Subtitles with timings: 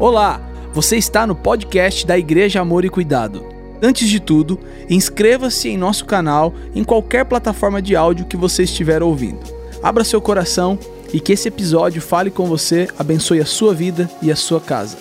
[0.00, 0.40] Olá,
[0.72, 3.44] você está no podcast da Igreja Amor e Cuidado.
[3.82, 4.56] Antes de tudo,
[4.88, 9.40] inscreva-se em nosso canal em qualquer plataforma de áudio que você estiver ouvindo.
[9.82, 10.78] Abra seu coração
[11.12, 14.96] e que esse episódio fale com você, abençoe a sua vida e a sua casa.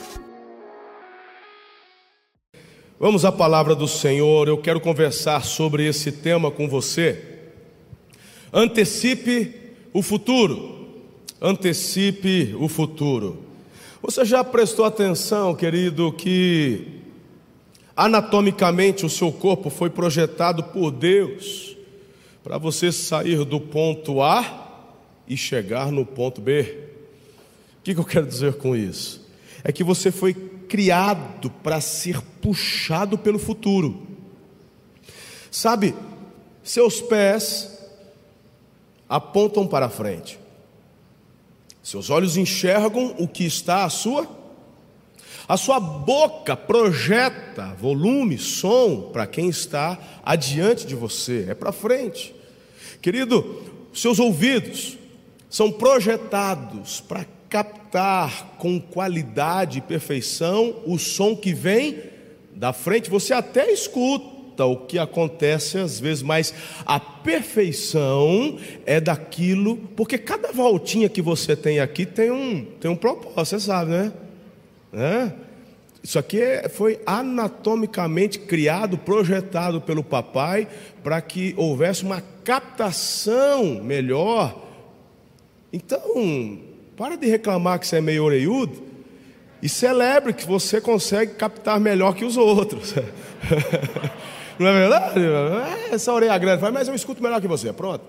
[2.99, 4.47] Vamos à palavra do Senhor.
[4.47, 7.23] Eu quero conversar sobre esse tema com você.
[8.51, 9.53] Antecipe
[9.93, 10.87] o futuro.
[11.39, 13.45] Antecipe o futuro.
[14.07, 17.01] Você já prestou atenção, querido, que
[17.93, 21.75] anatomicamente o seu corpo foi projetado por Deus
[22.41, 24.85] para você sair do ponto A
[25.27, 26.85] e chegar no ponto B?
[27.79, 29.27] O que eu quero dizer com isso?
[29.61, 34.07] É que você foi criado para ser puxado pelo futuro.
[35.51, 35.93] Sabe,
[36.63, 37.77] seus pés
[39.09, 40.39] apontam para frente.
[41.87, 44.27] Seus olhos enxergam o que está à sua.
[45.47, 52.35] A sua boca projeta volume, som para quem está adiante de você, é para frente.
[53.01, 54.97] Querido, seus ouvidos
[55.49, 62.03] são projetados para captar com qualidade e perfeição o som que vem
[62.53, 63.09] da frente.
[63.09, 66.53] Você até escuta o que acontece às vezes, mas
[66.85, 72.95] a perfeição é daquilo, porque cada voltinha que você tem aqui tem um, tem um
[72.95, 74.13] propósito, você sabe, né?
[74.93, 75.31] É?
[76.03, 80.67] Isso aqui é, foi anatomicamente criado, projetado pelo papai,
[81.03, 84.63] para que houvesse uma captação melhor.
[85.73, 86.59] Então,
[86.95, 88.81] para de reclamar que você é meio oreiudo
[89.61, 92.93] e celebre que você consegue captar melhor que os outros.
[94.59, 95.19] Não é verdade?
[95.19, 98.03] É, essa orelha grande, mas eu escuto melhor que você, pronto.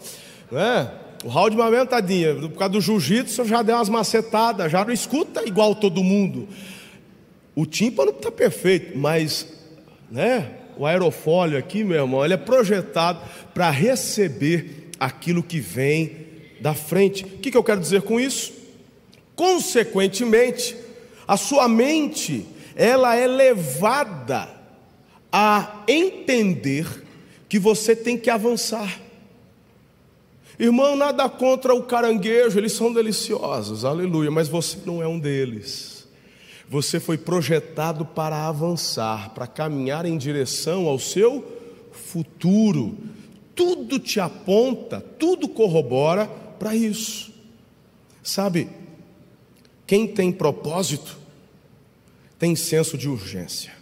[0.50, 0.90] Não é?
[1.24, 4.92] O Raul de Mamento, tadinha, por causa do jiu-jitsu, já deu umas macetadas, já não
[4.92, 6.48] escuta igual todo mundo.
[7.56, 9.46] O tímpano está perfeito, mas
[10.10, 13.20] né, o aerofólio aqui, meu irmão, ele é projetado
[13.52, 16.28] para receber aquilo que vem
[16.60, 17.24] da frente.
[17.24, 18.52] O que, que eu quero dizer com isso?
[19.34, 20.76] Consequentemente,
[21.26, 24.57] a sua mente, ela é levada
[25.32, 27.04] a entender
[27.48, 29.00] que você tem que avançar.
[30.58, 36.06] Irmão, nada contra o caranguejo, eles são deliciosos, aleluia, mas você não é um deles.
[36.68, 41.44] Você foi projetado para avançar, para caminhar em direção ao seu
[41.92, 42.98] futuro.
[43.54, 46.26] Tudo te aponta, tudo corrobora
[46.58, 47.32] para isso.
[48.22, 48.68] Sabe,
[49.86, 51.16] quem tem propósito
[52.38, 53.77] tem senso de urgência.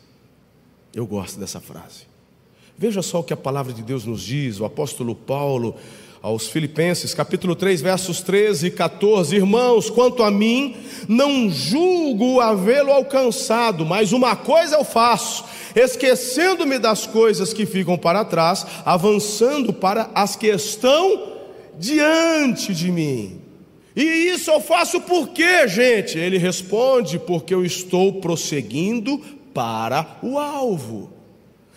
[0.96, 2.06] Eu gosto dessa frase.
[2.78, 5.76] Veja só o que a palavra de Deus nos diz, o apóstolo Paulo
[6.22, 10.74] aos Filipenses, capítulo 3, versos 13 e 14: Irmãos, quanto a mim,
[11.06, 18.24] não julgo havê-lo alcançado, mas uma coisa eu faço, esquecendo-me das coisas que ficam para
[18.24, 21.34] trás, avançando para as que estão
[21.78, 23.42] diante de mim.
[23.94, 26.18] E isso eu faço por quê, gente?
[26.18, 31.10] Ele responde: porque eu estou prosseguindo para o alvo.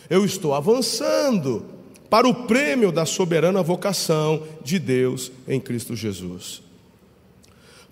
[0.09, 1.66] Eu estou avançando
[2.09, 6.62] para o prêmio da soberana vocação de Deus em Cristo Jesus.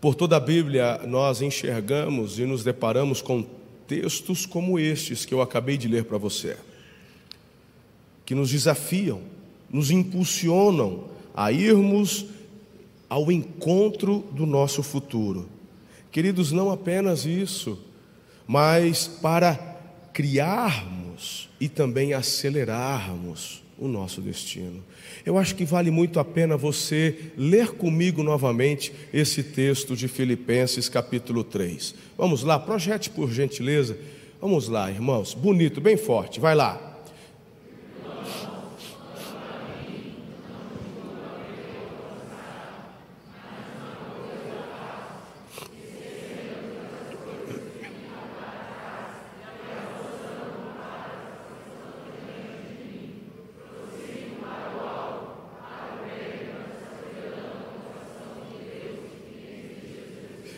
[0.01, 3.45] Por toda a Bíblia, nós enxergamos e nos deparamos com
[3.87, 6.57] textos como estes que eu acabei de ler para você,
[8.25, 9.21] que nos desafiam,
[9.69, 12.25] nos impulsionam a irmos
[13.09, 15.47] ao encontro do nosso futuro.
[16.11, 17.79] Queridos, não apenas isso,
[18.45, 19.76] mas para
[20.17, 24.83] criarmos e também acelerarmos o nosso destino.
[25.23, 30.89] Eu acho que vale muito a pena você ler comigo novamente esse texto de Filipenses,
[30.89, 31.93] capítulo 3.
[32.17, 33.95] Vamos lá, projete por gentileza.
[34.41, 35.35] Vamos lá, irmãos.
[35.35, 36.39] Bonito, bem forte.
[36.39, 36.96] Vai lá.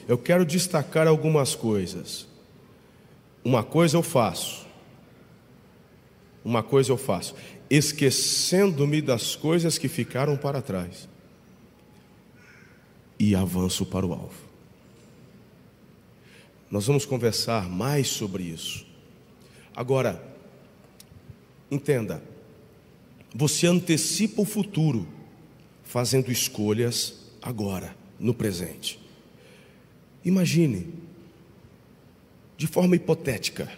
[0.09, 2.27] Eu quero destacar algumas coisas.
[3.45, 4.65] Uma coisa eu faço,
[6.43, 7.35] uma coisa eu faço,
[7.69, 11.07] esquecendo-me das coisas que ficaram para trás,
[13.19, 14.49] e avanço para o alvo.
[16.71, 18.87] Nós vamos conversar mais sobre isso.
[19.75, 20.21] Agora,
[21.69, 22.21] entenda,
[23.33, 25.07] você antecipa o futuro
[25.83, 28.99] fazendo escolhas agora, no presente.
[30.23, 30.87] Imagine,
[32.57, 33.69] de forma hipotética,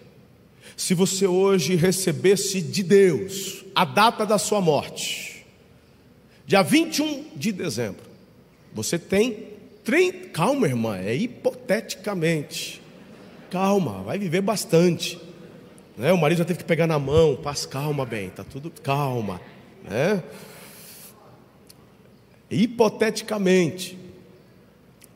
[0.76, 5.46] se você hoje recebesse de Deus a data da sua morte,
[6.46, 8.04] dia 21 de dezembro,
[8.74, 9.52] você tem
[9.84, 10.30] 30.
[10.30, 12.82] Calma, irmã, é hipoteticamente.
[13.50, 15.20] Calma, vai viver bastante.
[15.98, 16.12] Né?
[16.12, 19.42] O marido já teve que pegar na mão, paz, calma, bem, tá tudo calma,
[19.84, 20.24] né?
[22.50, 23.98] Hipoteticamente,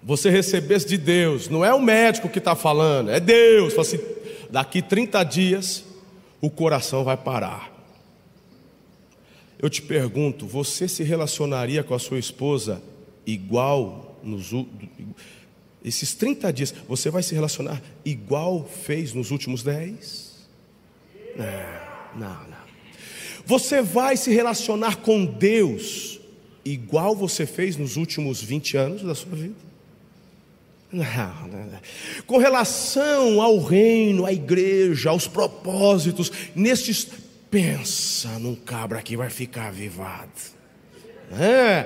[0.06, 3.74] você recebesse de Deus, não é o médico que está falando, é Deus.
[3.74, 4.00] Fala assim,
[4.52, 5.84] daqui 30 dias
[6.40, 7.74] o coração vai parar.
[9.58, 12.84] Eu te pergunto, você se relacionaria com a sua esposa
[13.26, 14.52] igual nos
[15.84, 16.74] esses 30 dias?
[16.88, 20.48] Você vai se relacionar igual fez nos últimos 10?
[21.36, 22.66] Não, não, não.
[23.44, 26.20] Você vai se relacionar com Deus
[26.64, 29.65] igual você fez nos últimos 20 anos da sua vida?
[30.96, 31.80] Não, não, não.
[32.26, 37.06] Com relação ao reino, à igreja, aos propósitos, nestes,
[37.52, 40.32] pensa num cabra que vai ficar avivado.
[41.38, 41.84] É,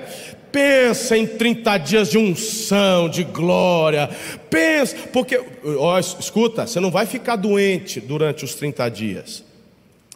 [0.52, 4.08] pensa em 30 dias de unção, de glória.
[4.48, 5.42] Pensa, porque,
[5.78, 9.44] ó, escuta, você não vai ficar doente durante os 30 dias.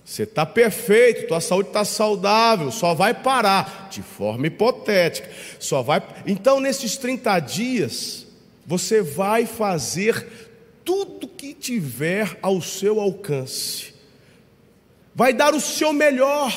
[0.05, 5.29] Você está perfeito, tua saúde está saudável, só vai parar, de forma hipotética.
[5.59, 6.01] Só vai.
[6.27, 8.24] Então, nesses 30 dias,
[8.67, 10.27] você vai fazer
[10.85, 13.95] tudo que tiver ao seu alcance.
[15.15, 16.53] Vai dar o seu melhor.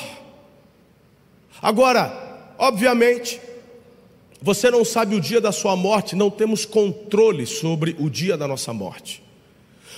[1.62, 3.40] Agora, obviamente,
[4.42, 8.48] você não sabe o dia da sua morte, não temos controle sobre o dia da
[8.48, 9.24] nossa morte.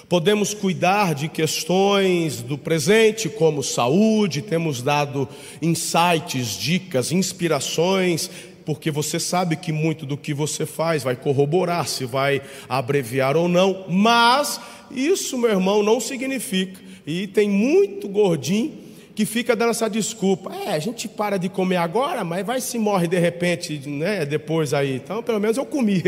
[0.07, 5.29] Podemos cuidar de questões do presente, como saúde, temos dado
[5.61, 8.29] insights, dicas, inspirações,
[8.69, 12.39] porque você sabe que muito do que você faz vai corroborar se vai
[12.69, 14.61] abreviar ou não, mas
[14.91, 18.77] isso, meu irmão, não significa, e tem muito gordinho
[19.15, 20.53] que fica dando essa desculpa.
[20.53, 24.71] É, a gente para de comer agora, mas vai se morre de repente, né, depois
[24.71, 24.97] aí.
[24.97, 26.03] Então, pelo menos eu comi.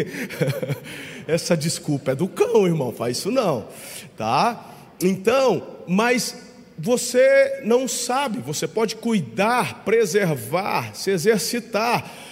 [1.27, 3.65] essa desculpa é do cão, irmão, faz isso não,
[4.15, 4.71] tá?
[5.01, 6.35] Então, mas
[6.77, 12.29] você não sabe, você pode cuidar, preservar, se exercitar,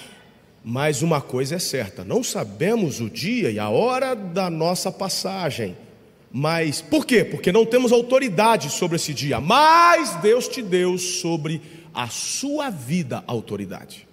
[0.63, 5.75] mas uma coisa é certa: não sabemos o dia e a hora da nossa passagem.
[6.31, 7.23] Mas por quê?
[7.23, 11.61] Porque não temos autoridade sobre esse dia, mas Deus te deu sobre
[11.93, 14.07] a sua vida autoridade.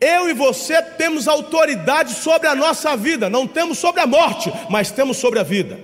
[0.00, 4.90] Eu e você temos autoridade sobre a nossa vida, não temos sobre a morte, mas
[4.90, 5.78] temos sobre a vida.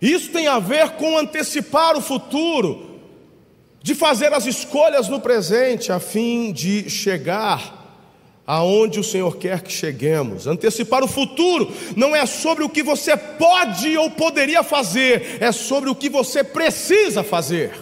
[0.00, 2.91] Isso tem a ver com antecipar o futuro,
[3.82, 7.82] de fazer as escolhas no presente, a fim de chegar
[8.46, 10.46] aonde o Senhor quer que cheguemos.
[10.46, 15.90] Antecipar o futuro não é sobre o que você pode ou poderia fazer, é sobre
[15.90, 17.72] o que você precisa fazer.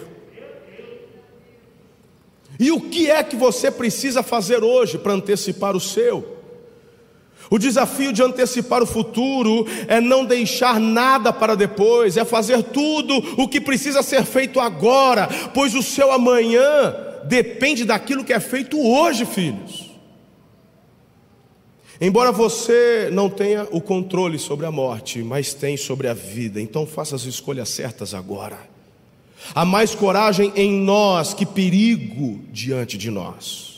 [2.59, 6.40] E o que é que você precisa fazer hoje para antecipar o seu?
[7.51, 13.13] O desafio de antecipar o futuro é não deixar nada para depois, é fazer tudo
[13.37, 16.95] o que precisa ser feito agora, pois o seu amanhã
[17.25, 19.91] depende daquilo que é feito hoje, filhos.
[21.99, 26.87] Embora você não tenha o controle sobre a morte, mas tem sobre a vida, então
[26.87, 28.57] faça as escolhas certas agora.
[29.53, 33.70] Há mais coragem em nós que perigo diante de nós.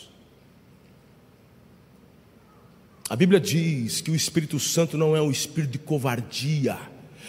[3.13, 6.79] A Bíblia diz que o Espírito Santo não é um espírito de covardia,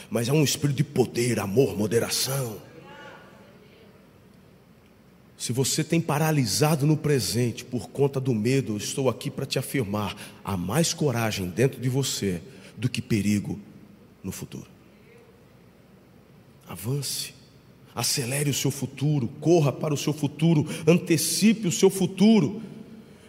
[0.09, 2.57] mas é um espírito de poder, amor, moderação.
[5.37, 9.59] Se você tem paralisado no presente por conta do medo, eu estou aqui para te
[9.59, 12.41] afirmar: há mais coragem dentro de você
[12.79, 13.61] do que perigo
[14.23, 14.69] no futuro.
[16.67, 17.35] Avance.
[17.95, 22.63] Acelere o seu futuro, corra para o seu futuro, antecipe o seu futuro.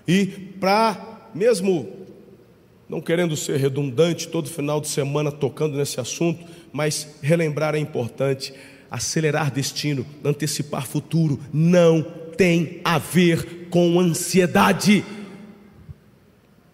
[0.07, 2.04] E para, mesmo
[2.87, 8.53] não querendo ser redundante todo final de semana tocando nesse assunto, mas relembrar é importante.
[8.89, 12.03] Acelerar destino, antecipar futuro, não
[12.37, 15.03] tem a ver com ansiedade,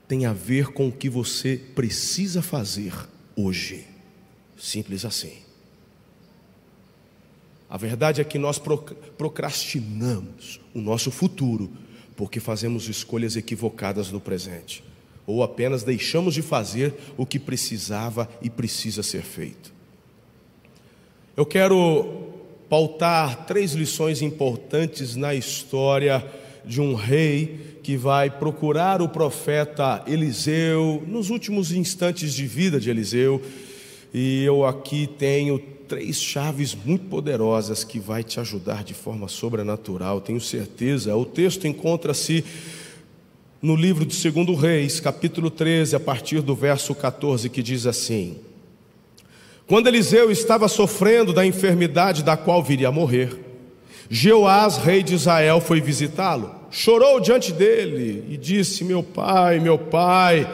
[0.08, 2.94] tem a ver com o que você precisa fazer
[3.36, 3.86] hoje.
[4.58, 5.34] Simples assim.
[7.70, 8.62] A verdade é que nós
[9.18, 11.72] procrastinamos o nosso futuro
[12.18, 14.84] porque fazemos escolhas equivocadas no presente,
[15.32, 19.74] ou apenas deixamos de fazer o que precisava e precisa ser feito.
[21.36, 22.30] Eu quero
[22.70, 26.26] pautar três lições importantes na história
[26.66, 32.90] de um rei que vai procurar o profeta Eliseu nos últimos instantes de vida de
[32.90, 33.42] Eliseu
[34.14, 40.22] E eu aqui tenho três chaves muito poderosas que vai te ajudar de forma sobrenatural,
[40.22, 41.16] tenho certeza.
[41.16, 42.46] O texto encontra-se
[43.62, 48.38] no livro de 2 Reis, capítulo 13, a partir do verso 14, que diz assim:
[49.68, 53.40] Quando Eliseu estava sofrendo da enfermidade da qual viria a morrer,
[54.10, 56.54] Jeoás, rei de Israel, foi visitá-lo.
[56.72, 60.52] Chorou diante dele e disse: Meu pai, meu pai,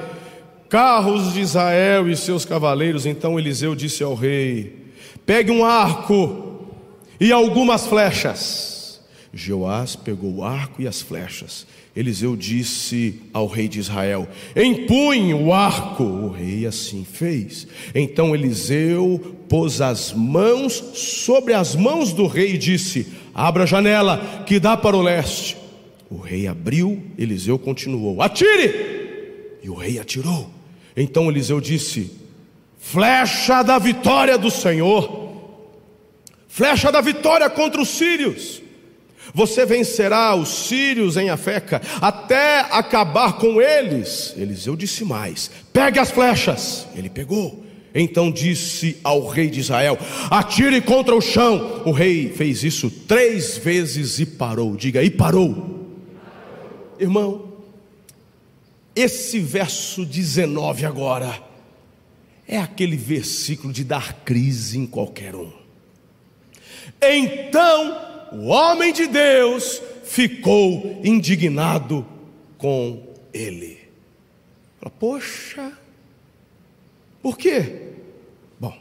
[0.67, 3.05] carros de Israel e seus cavaleiros.
[3.05, 4.91] Então Eliseu disse ao rei:
[5.25, 6.67] Pegue um arco
[7.19, 8.76] e algumas flechas.
[9.33, 11.67] Jeoás pegou o arco e as flechas.
[11.95, 16.03] Eliseu disse ao rei de Israel: Empunhe o arco.
[16.03, 17.67] O rei assim fez.
[17.93, 24.43] Então Eliseu pôs as mãos sobre as mãos do rei e disse: Abra a janela
[24.45, 25.57] que dá para o leste.
[26.09, 29.57] O rei abriu, Eliseu continuou: Atire!
[29.61, 30.49] E o rei atirou.
[30.95, 32.11] Então Eliseu disse:
[32.79, 35.33] Flecha da vitória do Senhor,
[36.47, 38.61] flecha da vitória contra os sírios.
[39.37, 44.33] Você vencerá os sírios em Afeca até acabar com eles.
[44.35, 46.87] Eliseu disse mais: Pegue as flechas.
[46.95, 47.63] Ele pegou.
[47.93, 49.95] Então disse ao rei de Israel:
[50.31, 51.83] Atire contra o chão.
[51.85, 54.75] O rei fez isso três vezes e parou.
[54.75, 55.85] Diga, e parou.
[56.99, 57.53] Irmão,
[58.95, 61.39] esse verso 19 agora
[62.47, 65.51] é aquele versículo de dar crise em qualquer um.
[66.99, 72.05] Então o homem de Deus ficou indignado
[72.57, 73.03] com
[73.33, 73.77] ele.
[74.99, 75.73] Poxa,
[77.21, 77.81] por quê?
[78.59, 78.73] Bom,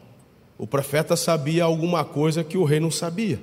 [0.57, 3.41] o profeta sabia alguma coisa que o rei não sabia.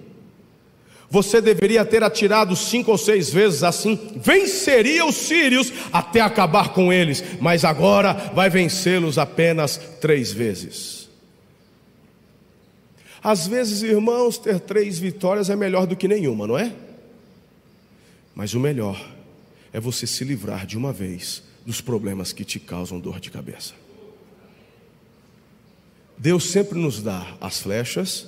[1.10, 6.91] Você deveria ter atirado cinco ou seis vezes assim, venceria os sírios até acabar com
[6.91, 11.02] eles, mas agora vai vencê-los apenas três vezes.
[13.24, 16.75] Às vezes, irmãos, ter três vitórias é melhor do que nenhuma, não é?
[18.36, 19.13] Mas o melhor
[19.72, 23.74] é você se livrar de uma vez dos problemas que te causam dor de cabeça.
[26.18, 28.27] Deus sempre nos dá as flechas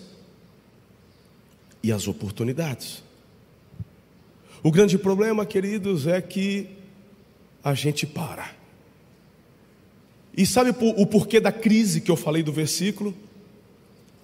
[1.84, 3.04] e as oportunidades.
[4.64, 6.70] O grande problema, queridos, é que
[7.64, 8.50] a gente para.
[10.36, 13.14] E sabe o porquê da crise que eu falei do versículo?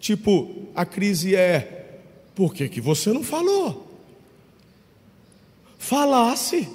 [0.01, 1.99] Tipo, a crise é:
[2.33, 3.87] por que, que você não falou?
[5.77, 6.67] Falasse.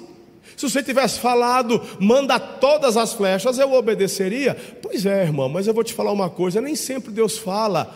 [0.55, 4.55] Se você tivesse falado, manda todas as flechas, eu obedeceria.
[4.81, 7.95] Pois é, irmão, mas eu vou te falar uma coisa: nem sempre Deus fala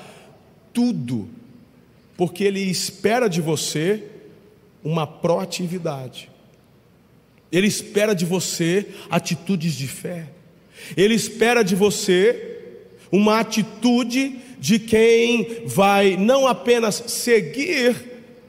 [0.73, 1.27] tudo
[2.17, 4.03] porque Ele espera de você
[4.83, 6.29] uma proatividade,
[7.51, 10.27] Ele espera de você atitudes de fé,
[10.95, 12.49] Ele espera de você
[13.11, 17.95] uma atitude de quem vai não apenas seguir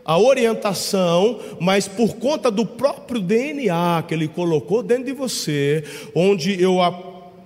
[0.04, 5.82] a orientação, mas por conta do próprio DNA que ele colocou dentro de você,
[6.14, 6.82] onde eu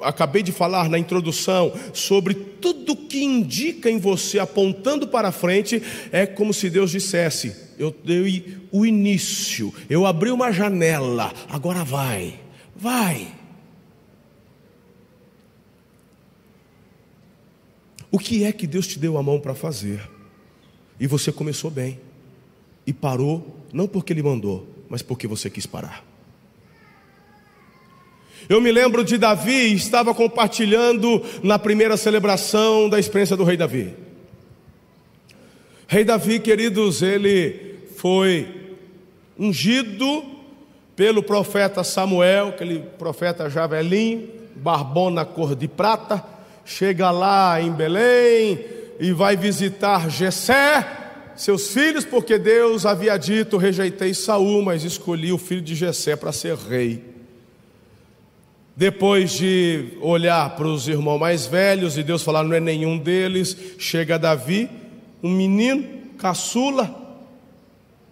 [0.02, 5.80] acabei de falar na introdução sobre tudo que indica em você apontando para frente,
[6.10, 12.34] é como se Deus dissesse: Eu dei o início, eu abri uma janela, agora vai,
[12.74, 13.35] vai.
[18.10, 20.08] O que é que Deus te deu a mão para fazer?
[20.98, 22.00] E você começou bem,
[22.86, 26.04] e parou, não porque Ele mandou, mas porque você quis parar.
[28.48, 33.92] Eu me lembro de Davi, estava compartilhando na primeira celebração da experiência do rei Davi.
[35.88, 38.76] Rei Davi, queridos, ele foi
[39.38, 40.24] ungido
[40.94, 46.24] pelo profeta Samuel, aquele profeta já velhinho, barbona cor de prata,
[46.66, 48.66] chega lá em Belém
[48.98, 50.86] e vai visitar Jessé,
[51.36, 56.32] seus filhos, porque Deus havia dito: rejeitei Saul, mas escolhi o filho de Jessé para
[56.32, 57.02] ser rei.
[58.74, 63.56] Depois de olhar para os irmãos mais velhos e Deus falar, não é nenhum deles,
[63.78, 64.68] chega Davi,
[65.22, 66.94] um menino, caçula,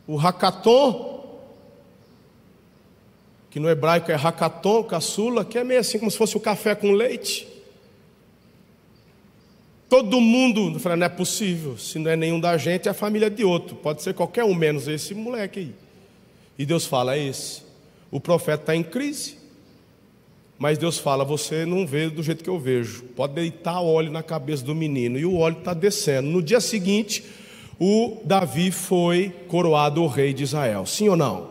[0.07, 1.13] o Hakaton,
[3.51, 6.75] que no hebraico é Hakaton, caçula, que é meio assim como se fosse o café
[6.75, 7.54] com leite.
[9.95, 13.31] Todo mundo, falei, não é possível, se não é nenhum da gente, é a família
[13.31, 15.75] de outro, pode ser qualquer um, menos esse moleque aí.
[16.59, 17.63] E Deus fala, é esse.
[18.11, 19.39] O profeta está em crise.
[20.59, 23.05] Mas Deus fala: você não vê do jeito que eu vejo.
[23.15, 25.17] Pode deitar óleo na cabeça do menino.
[25.17, 26.29] E o óleo está descendo.
[26.29, 27.25] No dia seguinte,
[27.79, 30.87] o Davi foi coroado o rei de Israel.
[30.87, 31.51] Sim ou não?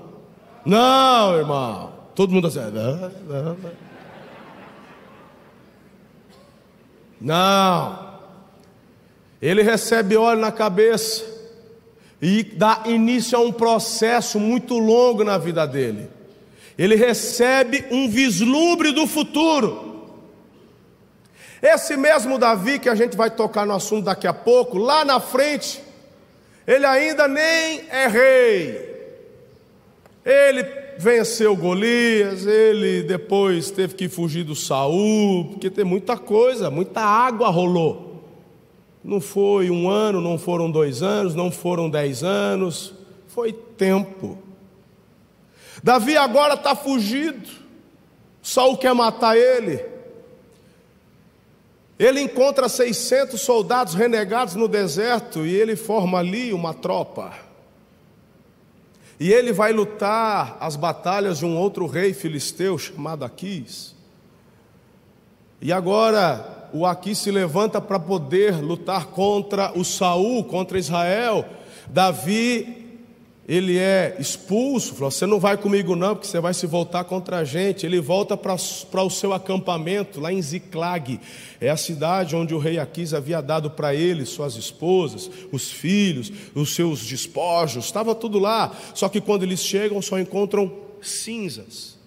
[0.65, 1.93] Não, irmão.
[2.13, 2.59] Todo mundo assim.
[2.59, 3.57] Não, não,
[7.21, 8.02] não.
[9.43, 11.21] Ele recebe óleo na cabeça
[12.21, 16.07] e dá início a um processo muito longo na vida dele.
[16.77, 20.05] Ele recebe um vislumbre do futuro.
[21.61, 25.19] Esse mesmo Davi, que a gente vai tocar no assunto daqui a pouco, lá na
[25.19, 25.81] frente,
[26.65, 28.93] ele ainda nem é rei.
[30.23, 30.65] Ele
[30.97, 37.49] venceu Golias, ele depois teve que fugir do Saul, porque tem muita coisa, muita água
[37.49, 38.12] rolou.
[39.03, 42.93] Não foi um ano, não foram dois anos, não foram dez anos,
[43.27, 44.37] foi tempo.
[45.83, 47.49] Davi agora está fugido,
[48.41, 49.83] Saul quer matar ele.
[51.99, 57.33] Ele encontra 600 soldados renegados no deserto e ele forma ali uma tropa.
[59.19, 63.95] E ele vai lutar as batalhas de um outro rei filisteu chamado Aquis.
[65.61, 71.45] E agora o Aquis se levanta para poder lutar contra o Saul, contra Israel.
[71.87, 72.83] Davi
[73.45, 77.39] ele é expulso, falou, você não vai comigo não, porque você vai se voltar contra
[77.39, 77.85] a gente.
[77.85, 78.53] Ele volta para
[79.03, 81.19] o seu acampamento, lá em Ziclag,
[81.59, 86.31] é a cidade onde o rei Aquis havia dado para ele suas esposas, os filhos,
[86.55, 88.71] os seus despojos, estava tudo lá.
[88.93, 91.97] Só que quando eles chegam, só encontram cinzas.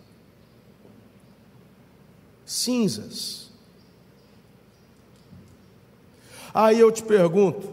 [2.47, 3.46] Cinzas.
[6.59, 7.71] Aí eu te pergunto,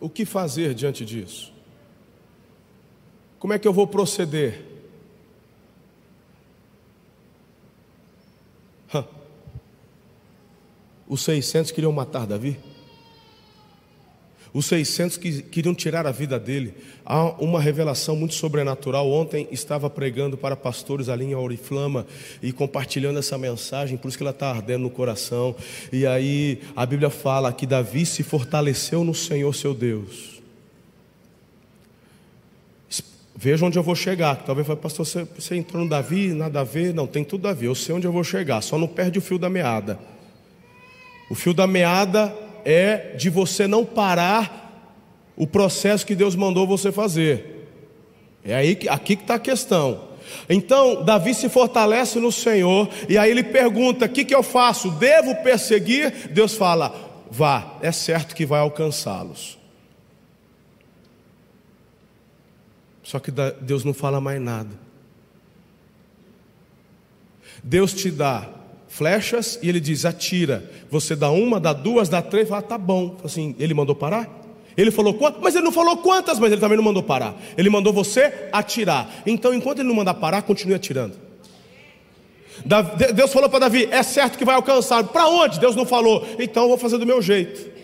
[0.00, 1.52] o que fazer diante disso?
[3.40, 4.64] Como é que eu vou proceder?
[11.08, 12.56] Os 600 queriam matar Davi.
[14.52, 16.74] Os 600 que queriam tirar a vida dele.
[17.04, 19.10] Há uma revelação muito sobrenatural.
[19.10, 22.06] Ontem estava pregando para pastores ali em Auriflama
[22.42, 25.54] e compartilhando essa mensagem, por isso que ela está ardendo no coração.
[25.92, 30.36] E aí a Bíblia fala que Davi se fortaleceu no Senhor seu Deus
[33.38, 34.36] Veja onde eu vou chegar.
[34.36, 36.94] Talvez fale, pastor, você, você entrou no Davi, nada a ver.
[36.94, 37.66] Não, tem tudo a ver.
[37.66, 38.62] Eu sei onde eu vou chegar.
[38.62, 39.98] Só não perde o fio da meada.
[41.28, 42.34] O fio da meada
[42.66, 44.92] é de você não parar
[45.36, 47.68] o processo que Deus mandou você fazer.
[48.44, 50.08] É aí aqui que está a questão.
[50.48, 54.90] Então, Davi se fortalece no Senhor, e aí ele pergunta: o que, que eu faço?
[54.90, 56.28] Devo perseguir?
[56.32, 56.92] Deus fala:
[57.30, 59.56] vá, é certo que vai alcançá-los.
[63.04, 64.76] Só que Deus não fala mais nada.
[67.62, 68.55] Deus te dá
[68.96, 70.70] flechas e ele diz: atira.
[70.90, 73.16] Você dá uma, dá duas, dá três, fala, tá bom.
[73.22, 74.28] Assim, ele mandou parar?
[74.76, 77.34] Ele falou quantas, mas ele não falou quantas, mas ele também não mandou parar.
[77.56, 79.22] Ele mandou você atirar.
[79.26, 81.14] Então, enquanto ele não mandar parar, continue atirando.
[83.14, 85.04] Deus falou para Davi: é certo que vai alcançar.
[85.04, 85.60] Para onde?
[85.60, 86.26] Deus não falou.
[86.38, 87.76] Então eu vou fazer do meu jeito.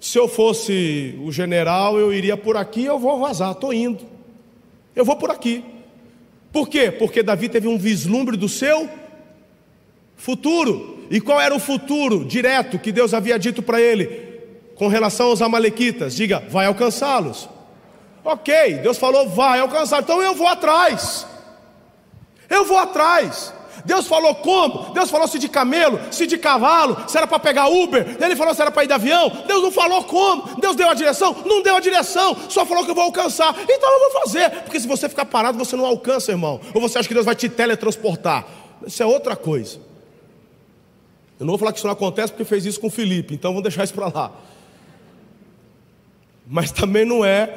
[0.00, 4.04] Se eu fosse o general, eu iria por aqui, eu vou vazar, estou indo.
[4.94, 5.64] Eu vou por aqui.
[6.52, 6.90] Por quê?
[6.90, 8.88] Porque Davi teve um vislumbre do seu
[10.16, 11.06] futuro.
[11.10, 14.40] E qual era o futuro direto que Deus havia dito para ele
[14.74, 16.16] com relação aos Amalequitas?
[16.16, 17.48] Diga, vai alcançá-los.
[18.24, 20.02] Ok, Deus falou, vai alcançar.
[20.02, 21.26] Então eu vou atrás.
[22.50, 23.52] Eu vou atrás.
[23.84, 24.92] Deus falou como?
[24.92, 28.16] Deus falou se de camelo, se de cavalo, se era para pegar Uber.
[28.20, 29.30] Ele falou se era para ir de avião.
[29.46, 30.56] Deus não falou como.
[30.60, 31.36] Deus deu a direção?
[31.46, 32.36] Não deu a direção.
[32.48, 33.54] Só falou que eu vou alcançar.
[33.62, 34.50] Então eu vou fazer.
[34.62, 36.60] Porque se você ficar parado, você não alcança, irmão.
[36.74, 38.44] Ou você acha que Deus vai te teletransportar.
[38.84, 39.85] Isso é outra coisa.
[41.38, 43.34] Eu não vou falar que isso não acontece porque fez isso com Felipe.
[43.34, 44.32] Então vamos deixar isso para lá.
[46.46, 47.50] Mas também não é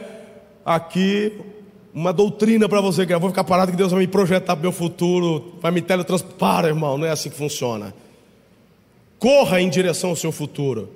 [0.65, 1.33] aqui
[1.93, 4.59] uma doutrina para você que eu vou ficar parado que Deus vai me projetar para
[4.59, 6.97] o meu futuro, vai me teletransportar, irmão.
[6.97, 7.93] Não é assim que funciona.
[9.17, 10.89] Corra em direção ao seu futuro.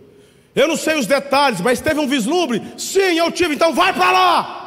[0.55, 2.61] Eu não sei os detalhes, mas teve um vislumbre?
[2.77, 4.62] Sim, eu tive, então vai para lá.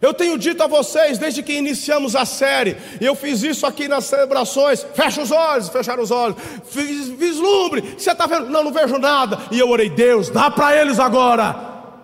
[0.00, 3.88] Eu tenho dito a vocês, desde que iniciamos a série, e eu fiz isso aqui
[3.88, 8.50] nas celebrações, fecha os olhos, fecharam os olhos, fiz vislumbre, você está vendo?
[8.50, 9.38] Não, não vejo nada.
[9.50, 11.54] E eu orei, Deus, dá para eles agora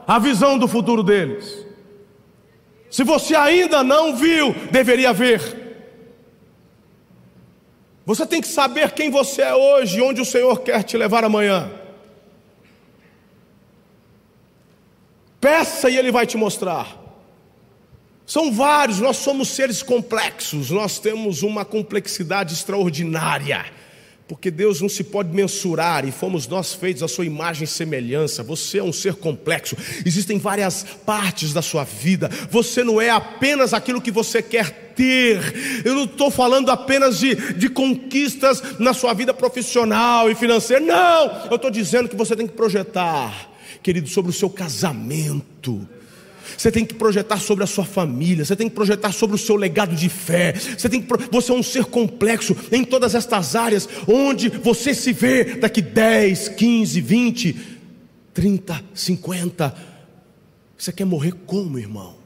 [0.07, 1.66] a visão do futuro deles.
[2.90, 5.61] Se você ainda não viu, deveria ver.
[8.05, 11.70] Você tem que saber quem você é hoje, onde o Senhor quer te levar amanhã.
[15.40, 16.99] Peça e Ele vai te mostrar.
[18.30, 23.66] São vários, nós somos seres complexos, nós temos uma complexidade extraordinária
[24.28, 28.44] porque Deus não se pode mensurar e fomos nós feitos a sua imagem e semelhança.
[28.44, 32.30] Você é um ser complexo, existem várias partes da sua vida.
[32.48, 35.82] Você não é apenas aquilo que você quer ter.
[35.84, 40.84] Eu não estou falando apenas de, de conquistas na sua vida profissional e financeira.
[40.84, 43.50] Não, eu estou dizendo que você tem que projetar,
[43.82, 45.84] querido, sobre o seu casamento
[46.56, 49.56] você tem que projetar sobre a sua família, você tem que projetar sobre o seu
[49.56, 53.88] legado de fé, você tem que você é um ser complexo em todas estas áreas,
[54.06, 57.56] onde você se vê daqui 10, 15, 20,
[58.34, 59.74] 30, 50.
[60.76, 62.16] Você quer morrer como, irmão?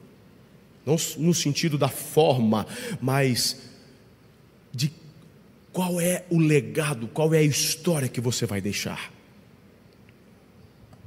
[0.87, 2.67] Não no sentido da forma,
[3.01, 3.57] mas
[4.73, 4.93] de
[5.73, 9.13] qual é o legado, qual é a história que você vai deixar.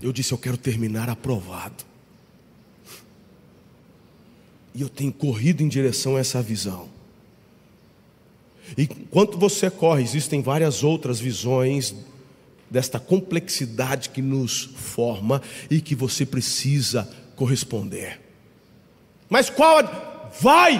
[0.01, 1.86] Eu disse, eu quero terminar aprovado.
[4.77, 6.87] E eu tenho corrido em direção a essa visão.
[8.77, 11.95] E enquanto você corre, existem várias outras visões
[12.69, 18.21] desta complexidade que nos forma e que você precisa corresponder.
[19.27, 20.29] Mas qual?
[20.39, 20.79] Vai!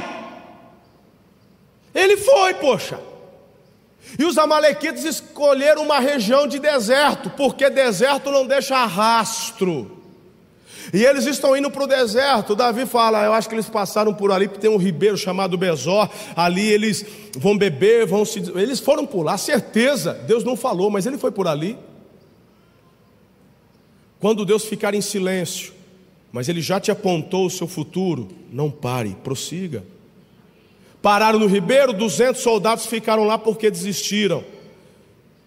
[1.92, 3.00] Ele foi, poxa.
[4.20, 9.97] E os amalequitas escolheram uma região de deserto, porque deserto não deixa rastro.
[10.93, 12.56] E eles estão indo para o deserto.
[12.56, 16.10] Davi fala: Eu acho que eles passaram por ali, porque tem um ribeiro chamado Bezó.
[16.36, 17.06] Ali eles
[17.38, 18.39] vão beber, vão se.
[18.56, 20.13] Eles foram por lá, certeza.
[20.28, 21.78] Deus não falou, mas ele foi por ali.
[24.19, 25.73] Quando Deus ficar em silêncio,
[26.32, 29.84] mas ele já te apontou o seu futuro, não pare, prossiga.
[31.02, 34.43] Pararam no ribeiro, 200 soldados ficaram lá porque desistiram.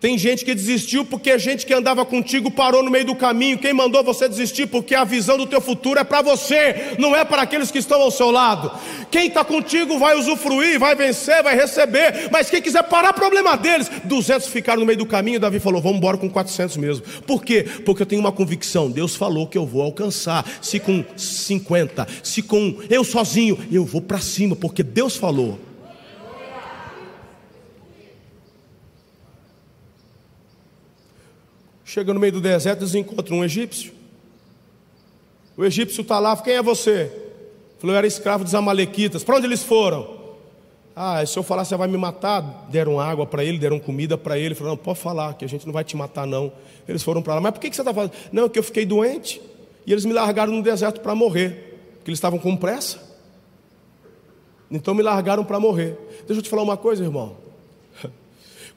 [0.01, 3.59] Tem gente que desistiu porque a gente que andava contigo parou no meio do caminho.
[3.59, 4.67] Quem mandou você desistir?
[4.67, 8.01] Porque a visão do teu futuro é para você, não é para aqueles que estão
[8.01, 8.73] ao seu lado.
[9.11, 12.31] Quem está contigo vai usufruir, vai vencer, vai receber.
[12.33, 13.91] Mas quem quiser parar, problema deles.
[14.05, 15.39] 200 ficaram no meio do caminho.
[15.39, 17.05] Davi falou: Vamos embora com 400 mesmo.
[17.27, 17.67] Por quê?
[17.85, 18.91] Porque eu tenho uma convicção.
[18.91, 20.47] Deus falou que eu vou alcançar.
[20.63, 25.59] Se com 50, se com eu sozinho, eu vou para cima, porque Deus falou.
[31.91, 33.93] Chega no meio do deserto, eles encontram um egípcio.
[35.57, 37.11] O egípcio está lá, quem é você?
[37.81, 39.25] Falou, eu era escravo dos amalequitas.
[39.25, 40.09] Para onde eles foram?
[40.95, 42.69] Ah, se eu falar, você vai me matar.
[42.71, 44.55] Deram água para ele, deram comida para ele.
[44.55, 46.53] Falou, não, pode falar, que a gente não vai te matar, não.
[46.87, 47.41] Eles foram para lá.
[47.41, 48.13] Mas por que, que você está falando?
[48.31, 49.43] Não, é que eu fiquei doente.
[49.85, 51.77] E eles me largaram no deserto para morrer.
[51.97, 53.01] Porque eles estavam com pressa.
[54.71, 55.99] Então me largaram para morrer.
[56.25, 57.37] Deixa eu te falar uma coisa, irmão.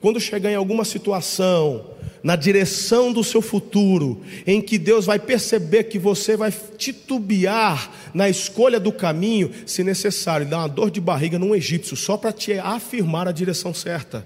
[0.01, 1.92] Quando chegar em alguma situação,
[2.23, 8.29] na direção do seu futuro, em que Deus vai perceber que você vai titubear na
[8.29, 12.53] escolha do caminho, se necessário, dar uma dor de barriga num egípcio, só para te
[12.53, 14.25] afirmar a direção certa.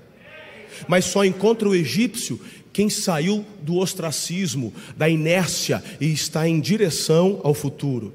[0.87, 2.39] Mas só encontra o egípcio
[2.71, 8.13] quem saiu do ostracismo, da inércia e está em direção ao futuro.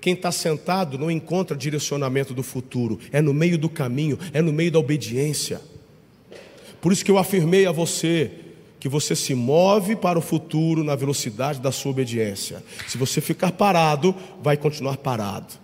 [0.00, 4.52] Quem está sentado não encontra direcionamento do futuro, é no meio do caminho, é no
[4.52, 5.60] meio da obediência.
[6.80, 8.32] Por isso que eu afirmei a você
[8.82, 12.64] que você se move para o futuro na velocidade da sua obediência.
[12.88, 15.54] Se você ficar parado, vai continuar parado.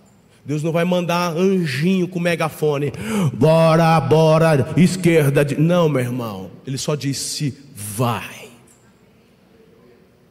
[0.44, 2.92] Deus não vai mandar anjinho com megafone,
[3.34, 5.44] bora, bora, esquerda.
[5.58, 6.52] Não, meu irmão.
[6.64, 8.50] Ele só disse: vai,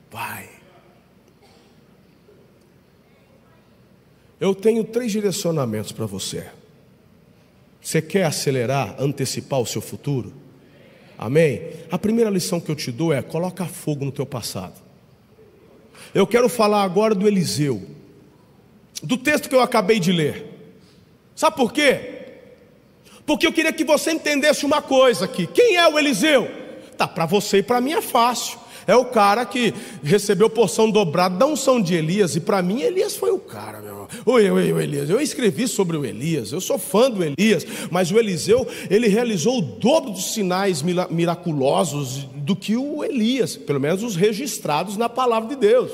[0.09, 0.47] vai.
[4.39, 6.47] Eu tenho três direcionamentos para você.
[7.81, 10.46] Você quer acelerar, antecipar o seu futuro?
[11.17, 11.61] Amém?
[11.91, 14.75] A primeira lição que eu te dou é: coloca fogo no teu passado.
[16.13, 17.81] Eu quero falar agora do Eliseu,
[19.01, 20.45] do texto que eu acabei de ler.
[21.35, 22.17] Sabe por quê?
[23.25, 25.47] Porque eu queria que você entendesse uma coisa aqui.
[25.47, 26.49] Quem é o Eliseu?
[26.97, 28.57] Tá, para você e para mim é fácil.
[28.87, 32.37] É o cara que recebeu porção dobrada da unção de Elias.
[32.37, 34.07] E para mim, Elias foi o cara, meu irmão.
[34.25, 35.09] Oi, oi, oi, Elias.
[35.09, 36.53] Eu escrevi sobre o Elias.
[36.53, 37.67] Eu sou fã do Elias.
[37.91, 43.57] Mas o Eliseu, ele realizou o dobro dos sinais miraculosos do que o Elias.
[43.57, 45.91] Pelo menos os registrados na palavra de Deus.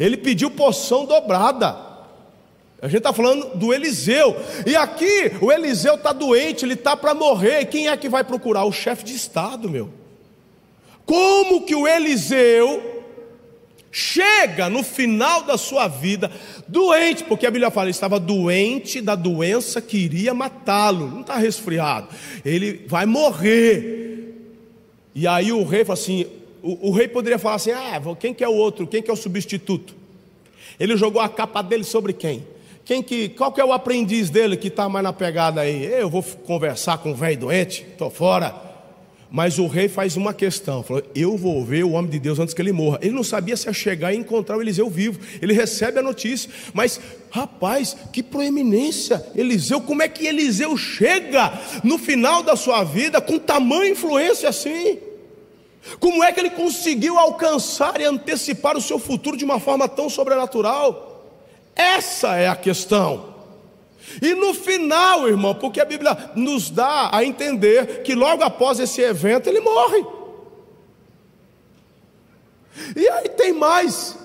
[0.00, 1.86] Ele pediu porção dobrada.
[2.82, 4.36] A gente está falando do Eliseu.
[4.66, 7.66] E aqui o Eliseu está doente, ele está para morrer.
[7.66, 8.64] Quem é que vai procurar?
[8.64, 9.97] O chefe de Estado, meu.
[11.08, 13.02] Como que o Eliseu
[13.90, 16.30] chega no final da sua vida
[16.68, 21.38] doente, porque a Bíblia fala, ele estava doente da doença que iria matá-lo, não está
[21.38, 22.08] resfriado,
[22.44, 24.34] ele vai morrer.
[25.14, 26.26] E aí o rei fala assim:
[26.62, 28.86] o, o, rei poderia falar assim: ah, quem que é o outro?
[28.86, 29.96] Quem que é o substituto?
[30.78, 32.46] Ele jogou a capa dele sobre quem?
[32.84, 35.86] Quem que, qual que é o aprendiz dele que está mais na pegada aí?
[35.86, 38.67] Eu vou conversar com o velho doente, estou fora.
[39.30, 42.54] Mas o rei faz uma questão: falou, Eu vou ver o homem de Deus antes
[42.54, 42.98] que ele morra.
[43.02, 45.20] Ele não sabia se ia chegar e encontrar o Eliseu vivo.
[45.42, 49.24] Ele recebe a notícia, mas rapaz, que proeminência!
[49.34, 51.52] Eliseu, como é que Eliseu chega
[51.84, 54.98] no final da sua vida com tamanha influência assim?
[56.00, 60.08] Como é que ele conseguiu alcançar e antecipar o seu futuro de uma forma tão
[60.08, 61.08] sobrenatural?
[61.74, 63.37] Essa é a questão.
[64.22, 69.00] E no final, irmão, porque a Bíblia nos dá a entender que logo após esse
[69.00, 70.04] evento ele morre.
[72.96, 74.16] E aí tem mais.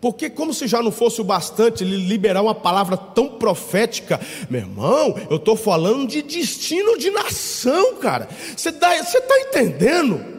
[0.00, 4.60] Porque, como se já não fosse o bastante ele liberar uma palavra tão profética, meu
[4.60, 8.28] irmão, eu estou falando de destino de nação, cara.
[8.56, 10.35] Você está entendendo?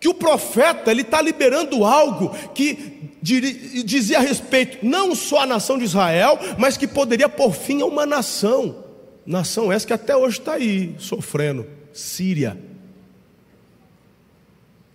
[0.00, 5.78] Que o profeta ele está liberando algo que dizia a respeito não só à nação
[5.78, 8.84] de Israel, mas que poderia por fim a uma nação,
[9.26, 12.58] nação essa que até hoje está aí sofrendo, Síria.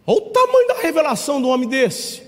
[0.05, 2.21] Olha o tamanho da revelação do homem desse.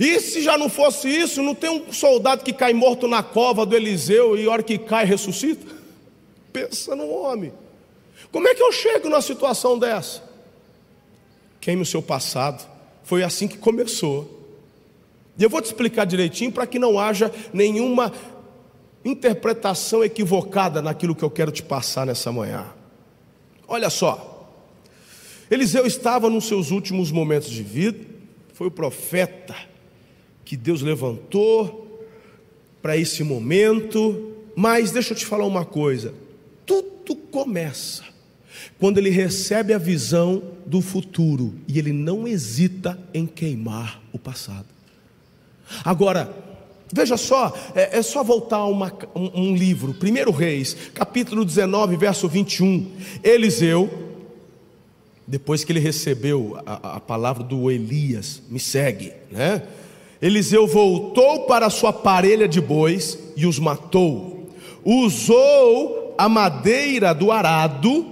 [0.00, 3.66] E se já não fosse isso, não tem um soldado que cai morto na cova
[3.66, 5.66] do Eliseu e a hora que cai ressuscita?
[6.52, 7.52] Pensa no homem.
[8.30, 10.31] Como é que eu chego numa situação dessa?
[11.62, 12.68] Queime o seu passado.
[13.04, 14.40] Foi assim que começou.
[15.38, 18.12] E eu vou te explicar direitinho para que não haja nenhuma
[19.04, 22.66] interpretação equivocada naquilo que eu quero te passar nessa manhã.
[23.66, 24.52] Olha só,
[25.50, 28.04] Eliseu estava nos seus últimos momentos de vida,
[28.52, 29.56] foi o profeta
[30.44, 32.06] que Deus levantou
[32.82, 36.12] para esse momento, mas deixa eu te falar uma coisa:
[36.66, 38.11] tudo começa
[38.78, 44.66] quando ele recebe a visão do futuro e ele não hesita em queimar o passado.
[45.84, 46.30] Agora,
[46.92, 52.28] veja só, é, é só voltar uma, um, um livro, 1 Reis, capítulo 19, verso
[52.28, 52.90] 21.
[53.22, 53.90] Eliseu,
[55.26, 59.62] depois que ele recebeu a, a palavra do Elias, me segue, né?
[60.20, 64.48] Eliseu voltou para a sua parelha de bois e os matou.
[64.84, 68.06] Usou a madeira do arado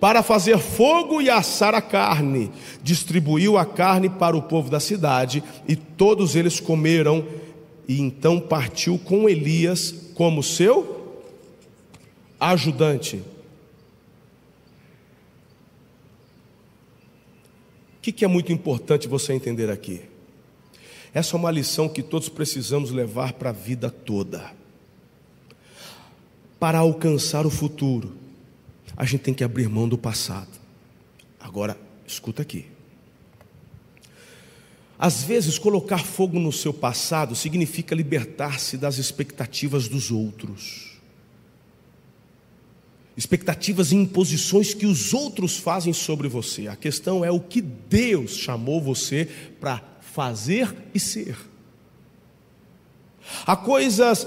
[0.00, 2.50] para fazer fogo e assar a carne.
[2.82, 7.26] Distribuiu a carne para o povo da cidade, e todos eles comeram,
[7.88, 10.96] e então partiu com Elias como seu
[12.38, 13.22] ajudante.
[17.96, 20.02] O que, que é muito importante você entender aqui?
[21.12, 24.52] Essa é uma lição que todos precisamos levar para a vida toda.
[26.60, 28.25] Para alcançar o futuro,
[28.96, 30.58] a gente tem que abrir mão do passado.
[31.38, 32.66] Agora, escuta aqui.
[34.98, 40.96] Às vezes, colocar fogo no seu passado significa libertar-se das expectativas dos outros,
[43.14, 46.66] expectativas e imposições que os outros fazem sobre você.
[46.68, 49.28] A questão é o que Deus chamou você
[49.60, 51.36] para fazer e ser.
[53.44, 54.26] Há coisas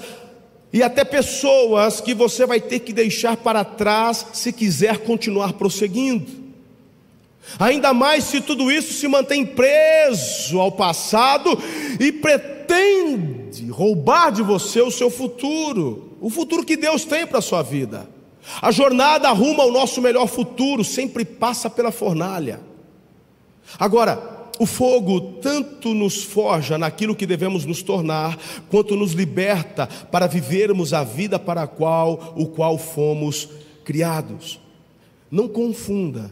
[0.72, 6.50] e até pessoas que você vai ter que deixar para trás se quiser continuar prosseguindo.
[7.58, 11.58] Ainda mais se tudo isso se mantém preso ao passado
[12.00, 17.42] e pretende roubar de você o seu futuro, o futuro que Deus tem para a
[17.42, 18.08] sua vida.
[18.62, 22.60] A jornada rumo ao nosso melhor futuro sempre passa pela fornalha.
[23.80, 28.38] Agora, o fogo tanto nos forja naquilo que devemos nos tornar,
[28.70, 33.48] quanto nos liberta para vivermos a vida para a qual o qual fomos
[33.86, 34.60] criados.
[35.32, 36.30] Não confunda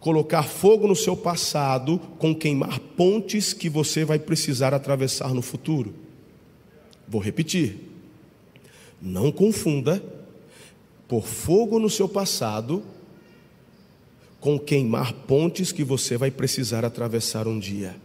[0.00, 5.94] colocar fogo no seu passado com queimar pontes que você vai precisar atravessar no futuro.
[7.06, 7.88] Vou repetir.
[9.00, 10.02] Não confunda
[11.06, 12.82] por fogo no seu passado
[14.40, 17.96] com queimar pontes que você vai precisar atravessar um dia.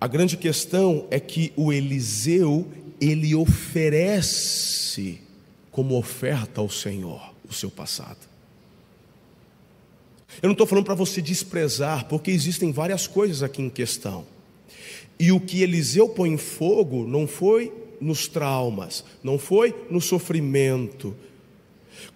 [0.00, 2.66] A grande questão é que o Eliseu,
[3.00, 5.20] ele oferece
[5.70, 8.28] como oferta ao Senhor o seu passado.
[10.40, 14.24] Eu não estou falando para você desprezar, porque existem várias coisas aqui em questão.
[15.18, 21.16] E o que Eliseu põe em fogo não foi nos traumas, não foi no sofrimento.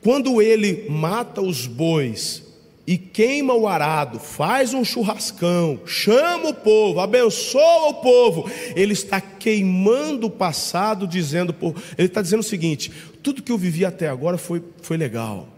[0.01, 2.51] Quando ele mata os bois
[2.87, 9.21] e queima o arado, faz um churrascão, chama o povo, abençoa o povo, ele está
[9.21, 11.55] queimando o passado, dizendo,
[11.97, 12.92] ele está dizendo o seguinte:
[13.23, 15.49] tudo que eu vivi até agora foi, foi legal,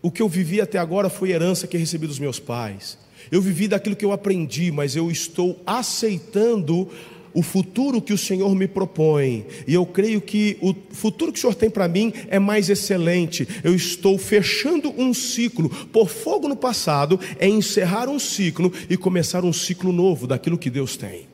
[0.00, 2.98] o que eu vivi até agora foi herança que recebi dos meus pais,
[3.30, 6.90] eu vivi daquilo que eu aprendi, mas eu estou aceitando
[7.34, 11.40] o futuro que o Senhor me propõe, e eu creio que o futuro que o
[11.40, 13.46] Senhor tem para mim é mais excelente.
[13.62, 19.44] Eu estou fechando um ciclo, por fogo no passado, é encerrar um ciclo e começar
[19.44, 21.26] um ciclo novo daquilo que Deus tem.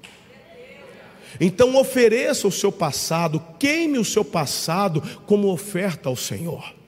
[1.41, 6.79] Então ofereça o seu passado, queime o seu passado como oferta ao Senhor.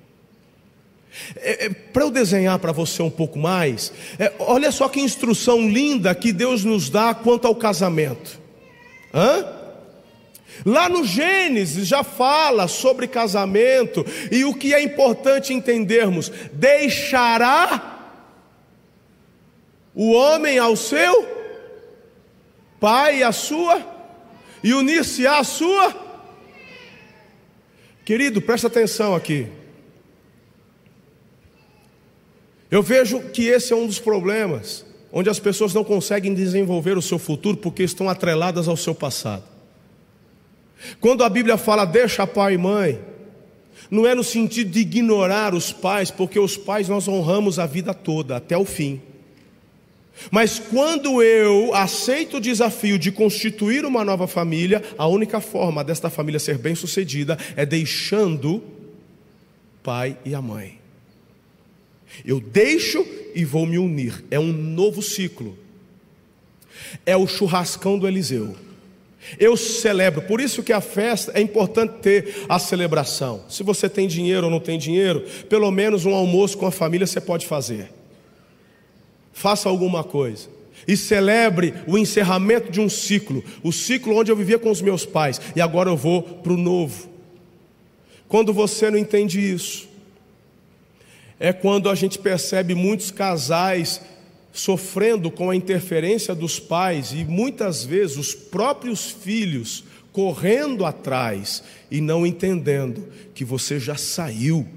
[1.37, 5.68] É, é, para eu desenhar para você um pouco mais, é, olha só que instrução
[5.68, 8.39] linda que Deus nos dá quanto ao casamento.
[9.12, 9.61] Hã?
[10.64, 17.99] Lá no Gênesis já fala sobre casamento e o que é importante entendermos: deixará
[19.94, 21.29] o homem ao seu
[22.79, 23.85] pai e a sua,
[24.62, 25.94] e unir-se à sua.
[28.05, 29.46] Querido, presta atenção aqui.
[32.70, 37.03] Eu vejo que esse é um dos problemas, onde as pessoas não conseguem desenvolver o
[37.03, 39.44] seu futuro porque estão atreladas ao seu passado.
[41.01, 43.01] Quando a Bíblia fala deixa pai e mãe,
[43.90, 47.92] não é no sentido de ignorar os pais, porque os pais nós honramos a vida
[47.92, 49.01] toda, até o fim.
[50.31, 56.11] Mas quando eu aceito o desafio de constituir uma nova família, a única forma desta
[56.11, 58.62] família ser bem-sucedida é deixando
[59.83, 60.80] pai e a mãe.
[62.25, 63.05] Eu deixo
[63.35, 64.25] e vou me unir.
[64.31, 65.57] É um novo ciclo.
[67.05, 68.57] É o churrascão do Eliseu.
[69.39, 73.45] Eu celebro, por isso que a festa é importante ter a celebração.
[73.49, 77.07] Se você tem dinheiro ou não tem dinheiro, pelo menos um almoço com a família
[77.07, 77.93] você pode fazer.
[79.33, 80.49] Faça alguma coisa
[80.89, 85.05] e celebre o encerramento de um ciclo, o ciclo onde eu vivia com os meus
[85.05, 87.09] pais e agora eu vou para o novo.
[88.27, 89.89] Quando você não entende isso,
[91.40, 94.03] é quando a gente percebe muitos casais
[94.53, 102.00] sofrendo com a interferência dos pais e muitas vezes os próprios filhos correndo atrás e
[102.00, 104.68] não entendendo que você já saiu,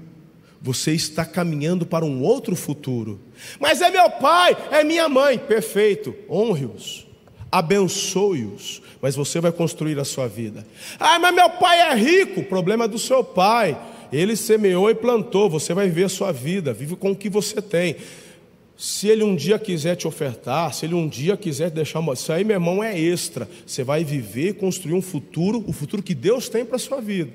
[0.62, 3.20] você está caminhando para um outro futuro.
[3.60, 7.06] Mas é meu pai, é minha mãe, perfeito, honre-os,
[7.52, 10.66] abençoe-os, mas você vai construir a sua vida.
[10.98, 13.76] Ah, mas meu pai é rico, problema do seu pai.
[14.12, 17.60] Ele semeou e plantou, você vai viver a sua vida, vive com o que você
[17.60, 17.96] tem.
[18.76, 22.14] Se ele um dia quiser te ofertar, se ele um dia quiser deixar uma.
[22.14, 23.48] Isso aí, meu irmão, é extra.
[23.64, 27.00] Você vai viver e construir um futuro, o futuro que Deus tem para a sua
[27.00, 27.30] vida.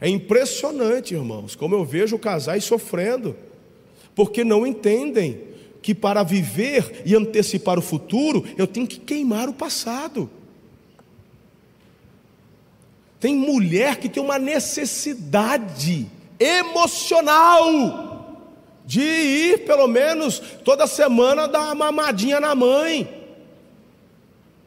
[0.00, 3.36] É impressionante, irmãos, como eu vejo casais sofrendo,
[4.14, 5.40] porque não entendem
[5.80, 10.28] que para viver e antecipar o futuro, eu tenho que queimar o passado.
[13.20, 16.06] Tem mulher que tem uma necessidade
[16.38, 18.06] emocional
[18.84, 23.06] de ir, pelo menos toda semana, dar uma mamadinha na mãe.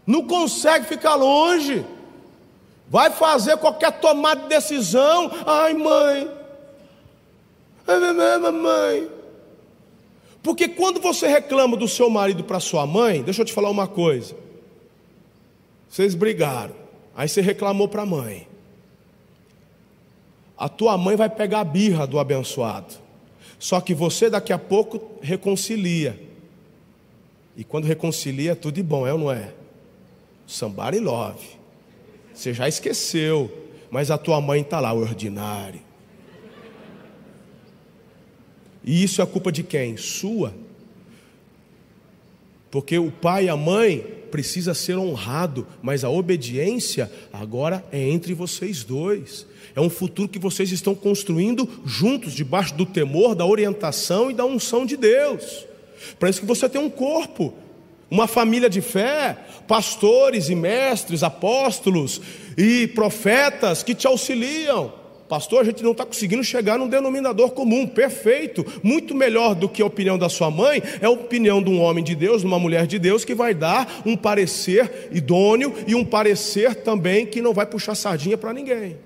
[0.05, 1.85] Não consegue ficar longe.
[2.87, 5.31] Vai fazer qualquer tomada de decisão.
[5.45, 6.29] Ai, mãe.
[7.87, 9.09] Ai, mamãe.
[10.43, 13.87] Porque quando você reclama do seu marido para sua mãe, deixa eu te falar uma
[13.87, 14.35] coisa.
[15.87, 16.81] Vocês brigaram.
[17.15, 18.47] Aí você reclamou para a mãe.
[20.58, 22.93] A tua mãe vai pegar a birra do abençoado.
[23.58, 26.19] Só que você daqui a pouco reconcilia.
[27.56, 29.54] E quando reconcilia, tudo de bom, é ou não é?
[30.47, 31.45] Somebody love.
[32.34, 33.52] Você já esqueceu,
[33.89, 35.82] mas a tua mãe está lá, o ordinário.
[38.84, 39.97] E isso é culpa de quem?
[39.97, 40.54] Sua.
[42.71, 48.34] Porque o pai e a mãe precisa ser honrado, mas a obediência agora é entre
[48.34, 49.46] vocês dois.
[49.76, 54.46] É um futuro que vocês estão construindo juntos, debaixo do temor, da orientação e da
[54.46, 55.65] unção de Deus.
[56.20, 57.54] Para isso que você tem um corpo,
[58.10, 62.22] uma família de fé, pastores e mestres, apóstolos
[62.58, 65.00] e profetas que te auxiliam.
[65.32, 69.82] Pastor, a gente não está conseguindo chegar num denominador comum, perfeito, muito melhor do que
[69.82, 72.60] a opinião da sua mãe, é a opinião de um homem de Deus, de uma
[72.60, 77.54] mulher de Deus, que vai dar um parecer idôneo e um parecer também que não
[77.54, 78.98] vai puxar sardinha para ninguém.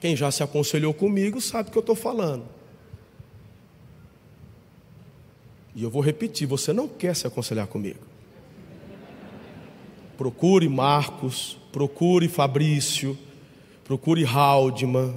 [0.00, 2.44] Quem já se aconselhou comigo sabe o que eu estou falando.
[5.74, 8.00] E eu vou repetir: você não quer se aconselhar comigo.
[10.18, 13.16] Procure Marcos, procure Fabrício,
[13.86, 15.14] procure Haldman,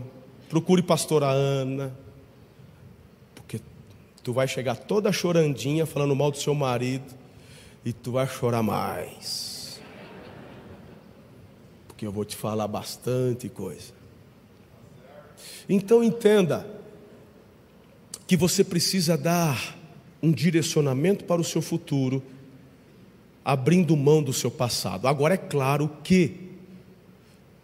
[0.48, 1.92] procure pastora Ana,
[3.34, 3.60] porque
[4.24, 7.16] tu vai chegar toda chorandinha falando mal do seu marido
[7.84, 9.82] e tu vai chorar mais.
[11.88, 13.92] Porque eu vou te falar bastante coisa.
[15.68, 16.68] Então entenda
[18.28, 19.78] que você precisa dar
[20.22, 22.22] um direcionamento para o seu futuro
[23.44, 25.08] abrindo mão do seu passado.
[25.08, 26.49] Agora é claro que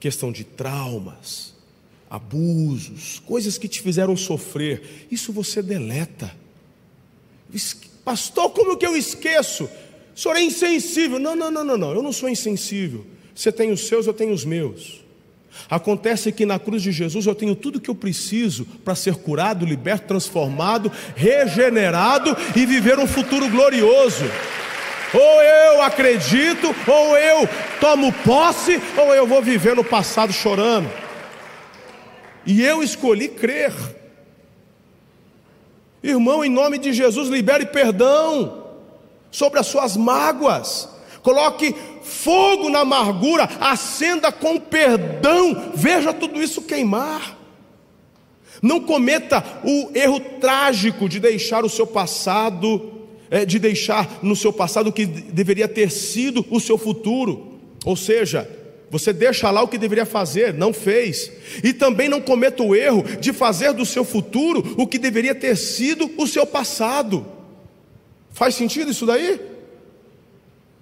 [0.06, 1.56] questão de traumas,
[2.08, 6.32] abusos, coisas que te fizeram sofrer, isso você deleta.
[8.04, 9.68] Pastor, como que eu esqueço?
[10.16, 11.18] O senhor é insensível.
[11.18, 11.92] Não, não, não, não, não.
[11.92, 13.04] Eu não sou insensível.
[13.34, 15.04] Você tem os seus, eu tenho os meus.
[15.68, 19.66] Acontece que na cruz de Jesus eu tenho tudo que eu preciso para ser curado,
[19.66, 24.26] liberto, transformado, regenerado e viver um futuro glorioso.
[25.16, 27.48] Ou eu acredito, ou eu
[27.80, 30.92] tomo posse, ou eu vou viver no passado chorando.
[32.46, 33.74] E eu escolhi crer.
[36.04, 38.66] Irmão, em nome de Jesus, libere perdão
[39.32, 40.90] sobre as suas mágoas.
[41.24, 47.36] Coloque fogo na amargura, acenda com perdão, veja tudo isso queimar.
[48.62, 53.05] Não cometa o erro trágico de deixar o seu passado,
[53.48, 57.60] de deixar no seu passado o que deveria ter sido o seu futuro.
[57.84, 58.50] Ou seja,
[58.90, 61.32] você deixa lá o que deveria fazer, não fez.
[61.64, 65.56] E também não cometa o erro de fazer do seu futuro o que deveria ter
[65.58, 67.26] sido o seu passado.
[68.32, 69.40] Faz sentido isso daí?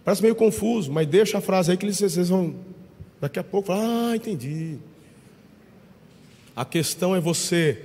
[0.04, 2.56] Parece meio confuso, mas deixa a frase aí que vocês vão
[3.22, 4.78] daqui a pouco falar, ah, entendi.
[6.56, 7.80] A questão é você,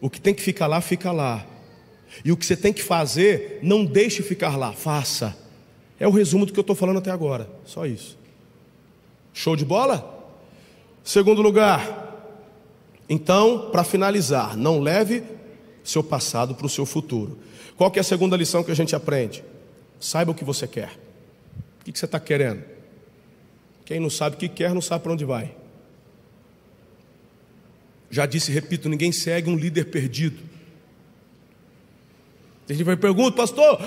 [0.00, 1.46] o que tem que ficar lá, fica lá.
[2.24, 5.36] E o que você tem que fazer, não deixe ficar lá, faça.
[5.98, 8.16] É o resumo do que eu estou falando até agora, só isso.
[9.32, 10.16] Show de bola?
[11.04, 12.08] Segundo lugar,
[13.08, 15.22] então, para finalizar, não leve
[15.82, 17.38] seu passado para o seu futuro.
[17.76, 19.42] Qual que é a segunda lição que a gente aprende?
[19.98, 20.90] Saiba o que você quer.
[21.80, 22.62] O que você está querendo?
[23.84, 25.54] Quem não sabe o que quer, não sabe para onde vai.
[28.10, 30.42] Já disse, repito, ninguém segue um líder perdido.
[32.68, 33.80] A gente vai perguntar, pastor,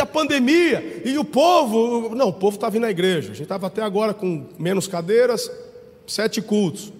[0.00, 1.02] a pandemia?
[1.04, 2.14] E o povo?
[2.14, 3.32] Não, o povo está vindo à igreja.
[3.32, 5.50] A gente estava até agora com menos cadeiras,
[6.06, 6.92] sete cultos.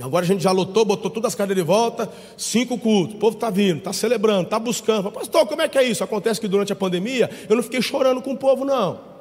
[0.00, 3.14] Agora a gente já lotou, botou todas as cadeiras de volta, cinco cultos.
[3.14, 5.12] O povo está vindo, está celebrando, está buscando.
[5.12, 6.02] Pastor, como é que é isso?
[6.02, 9.13] Acontece que durante a pandemia eu não fiquei chorando com o povo, não.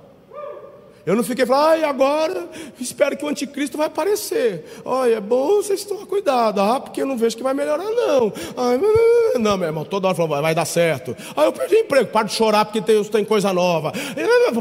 [1.06, 2.47] Eu não fiquei falando, ai, agora
[2.80, 4.66] espero que o anticristo vai aparecer.
[4.86, 8.32] Olha, é bom vocês tomar cuidado, ah, porque eu não vejo que vai melhorar, não.
[8.56, 8.80] Ai,
[9.38, 11.16] não, meu irmão, toda hora falando, vai dar certo.
[11.36, 13.91] Ah, eu perdi emprego, para de chorar porque tem, tem coisa nova.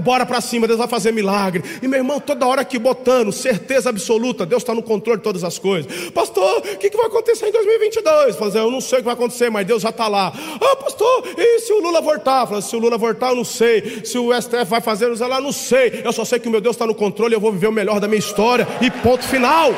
[0.02, 1.62] Bora para cima, Deus vai fazer milagre.
[1.80, 5.44] E meu irmão, toda hora aqui botando, certeza absoluta, Deus está no controle de todas
[5.44, 6.10] as coisas.
[6.10, 8.34] Pastor, o que, que vai acontecer em 2022?
[8.34, 10.32] Fazer, eu não sei o que vai acontecer, mas Deus já está lá.
[10.60, 12.48] Ah, pastor, e se o Lula voltar?
[12.48, 14.04] Fala, se o Lula voltar, eu não sei.
[14.04, 16.02] Se o STF vai fazer, eu não sei.
[16.04, 18.00] Eu só sei que o meu Deus está no controle, eu vou viver o melhor
[18.00, 19.74] da minha história e ponto final.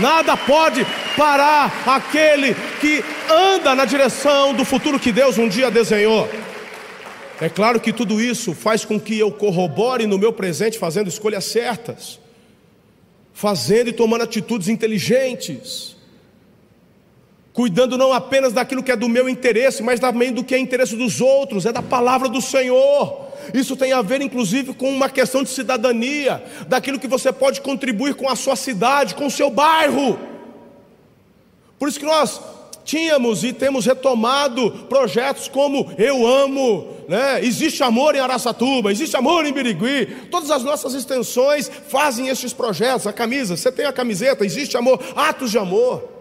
[0.00, 0.84] Nada pode
[1.16, 6.28] parar aquele que anda na direção do futuro que Deus um dia desenhou.
[7.40, 11.44] É claro que tudo isso faz com que eu corrobore no meu presente fazendo escolhas
[11.44, 12.18] certas,
[13.32, 15.96] fazendo e tomando atitudes inteligentes,
[17.52, 20.96] cuidando não apenas daquilo que é do meu interesse, mas também do que é interesse
[20.96, 23.23] dos outros, é da palavra do Senhor.
[23.52, 28.14] Isso tem a ver, inclusive, com uma questão de cidadania, daquilo que você pode contribuir
[28.14, 30.18] com a sua cidade, com o seu bairro.
[31.78, 32.40] Por isso que nós
[32.84, 37.44] tínhamos e temos retomado projetos como Eu Amo, né?
[37.44, 43.06] existe amor em Araçatuba, existe amor em Birigui, todas as nossas extensões fazem esses projetos,
[43.06, 46.13] a camisa, você tem a camiseta, existe amor, atos de amor.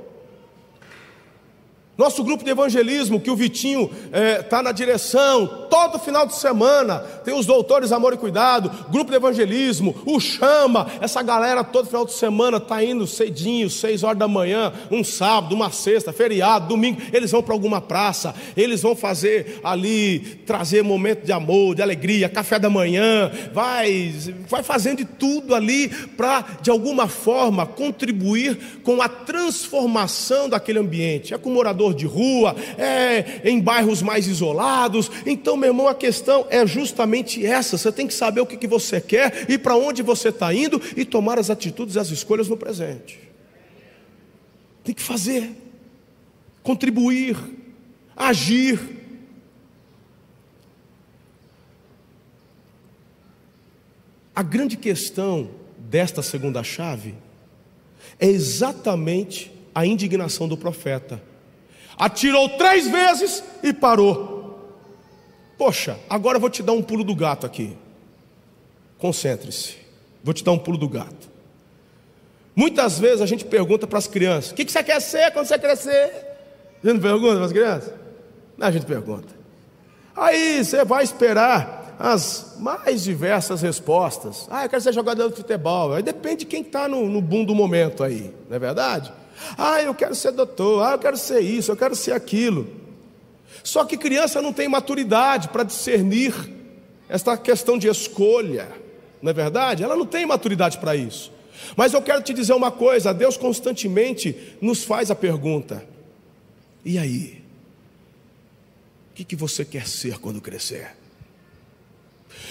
[1.96, 6.36] Nosso grupo de evangelismo, que o Vitinho está é, tá na direção, todo final de
[6.36, 11.86] semana, tem os doutores Amor e Cuidado, grupo de evangelismo, o Chama, essa galera todo
[11.86, 16.68] final de semana está indo cedinho, seis horas da manhã, um sábado, uma sexta, feriado,
[16.68, 21.84] domingo, eles vão para alguma praça, eles vão fazer ali, trazer momento de amor, de
[21.84, 24.12] alegria, café da manhã, vai,
[24.50, 31.36] vai fazendo de tudo ali para, de alguma forma, contribuir com a transformação daquele ambiente.
[31.36, 35.12] É com morador morador de rua, é em bairros mais isolados.
[35.26, 38.68] Então, meu irmão, a questão é justamente essa: você tem que saber o que, que
[38.68, 42.48] você quer e para onde você está indo e tomar as atitudes e as escolhas
[42.48, 43.20] no presente.
[44.84, 45.52] Tem que fazer,
[46.62, 47.38] contribuir,
[48.16, 48.80] agir.
[54.36, 57.14] A grande questão desta segunda chave
[58.20, 61.22] é exatamente a indignação do profeta
[61.98, 64.34] atirou três vezes e parou.
[65.58, 67.76] Poxa, agora eu vou te dar um pulo do gato aqui.
[68.98, 69.76] Concentre-se,
[70.24, 71.32] vou te dar um pulo do gato.
[72.56, 75.58] Muitas vezes a gente pergunta para as crianças: o que, você quer ser quando você
[75.58, 76.12] crescer?
[76.84, 77.94] A gente não pergunta para as crianças?
[78.58, 79.28] Não, a gente pergunta.
[80.16, 84.48] Aí você vai esperar as mais diversas respostas.
[84.50, 85.94] Ah, eu quero ser jogador de futebol.
[85.94, 89.12] Aí depende de quem está no, no boom do momento aí, não é verdade?
[89.58, 90.84] Ah, eu quero ser doutor.
[90.84, 92.68] Ah, eu quero ser isso, eu quero ser aquilo.
[93.64, 96.34] Só que criança não tem maturidade para discernir
[97.08, 98.68] esta questão de escolha,
[99.22, 99.84] não é verdade?
[99.84, 101.32] Ela não tem maturidade para isso.
[101.76, 105.86] Mas eu quero te dizer uma coisa: Deus constantemente nos faz a pergunta:
[106.84, 107.42] e aí?
[109.12, 110.96] O que, que você quer ser quando crescer?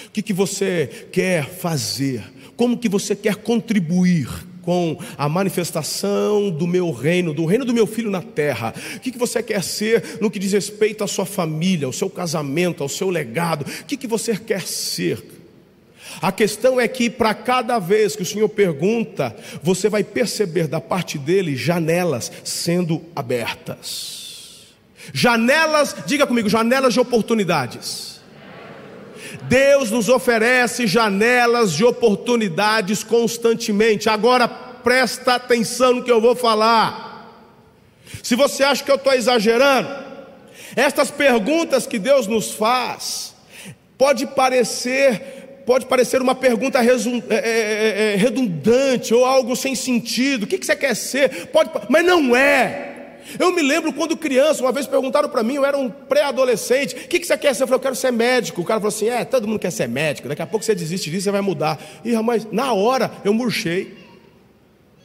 [0.07, 2.22] O que, que você quer fazer?
[2.57, 4.28] Como que você quer contribuir
[4.62, 8.74] com a manifestação do meu reino, do reino do meu filho na terra?
[8.96, 12.08] O que, que você quer ser no que diz respeito à sua família, ao seu
[12.08, 13.62] casamento, ao seu legado?
[13.62, 15.22] O que, que você quer ser?
[16.20, 20.80] A questão é que para cada vez que o Senhor pergunta, você vai perceber da
[20.80, 24.72] parte dele janelas sendo abertas.
[25.12, 28.11] Janelas, diga comigo, janelas de oportunidades.
[29.49, 34.09] Deus nos oferece janelas de oportunidades constantemente.
[34.09, 37.12] Agora presta atenção no que eu vou falar.
[38.22, 39.88] Se você acha que eu estou exagerando,
[40.76, 43.34] estas perguntas que Deus nos faz,
[43.97, 46.88] pode parecer pode parecer uma pergunta é,
[47.30, 50.43] é, é, redundante ou algo sem sentido.
[50.43, 51.47] O que você quer ser?
[51.47, 52.91] Pode, mas não é.
[53.38, 57.08] Eu me lembro quando criança, uma vez perguntaram para mim, eu era um pré-adolescente, o
[57.08, 57.62] que, que você quer ser?
[57.62, 58.60] Eu falei, eu quero ser médico.
[58.60, 61.10] O cara falou assim: é, todo mundo quer ser médico, daqui a pouco você desiste
[61.10, 61.78] disso, você vai mudar.
[62.04, 64.02] E mas na hora eu murchei.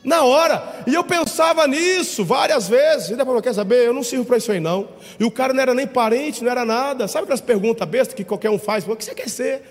[0.04, 3.10] Na hora, e eu pensava nisso várias vezes.
[3.10, 3.88] E depois, quer saber?
[3.88, 4.88] Eu não sirvo para isso aí não.
[5.20, 7.10] E o cara não era nem parente, não era nada.
[7.10, 8.88] Sabe aquelas perguntas bestas que qualquer um faz?
[8.88, 9.64] O que você quer ser?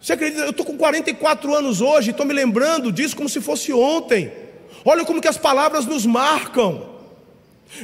[0.00, 0.42] Você acredita?
[0.42, 4.32] Eu estou com 44 anos hoje, estou me lembrando disso como se fosse ontem.
[4.84, 6.95] Olha como que as palavras nos marcam.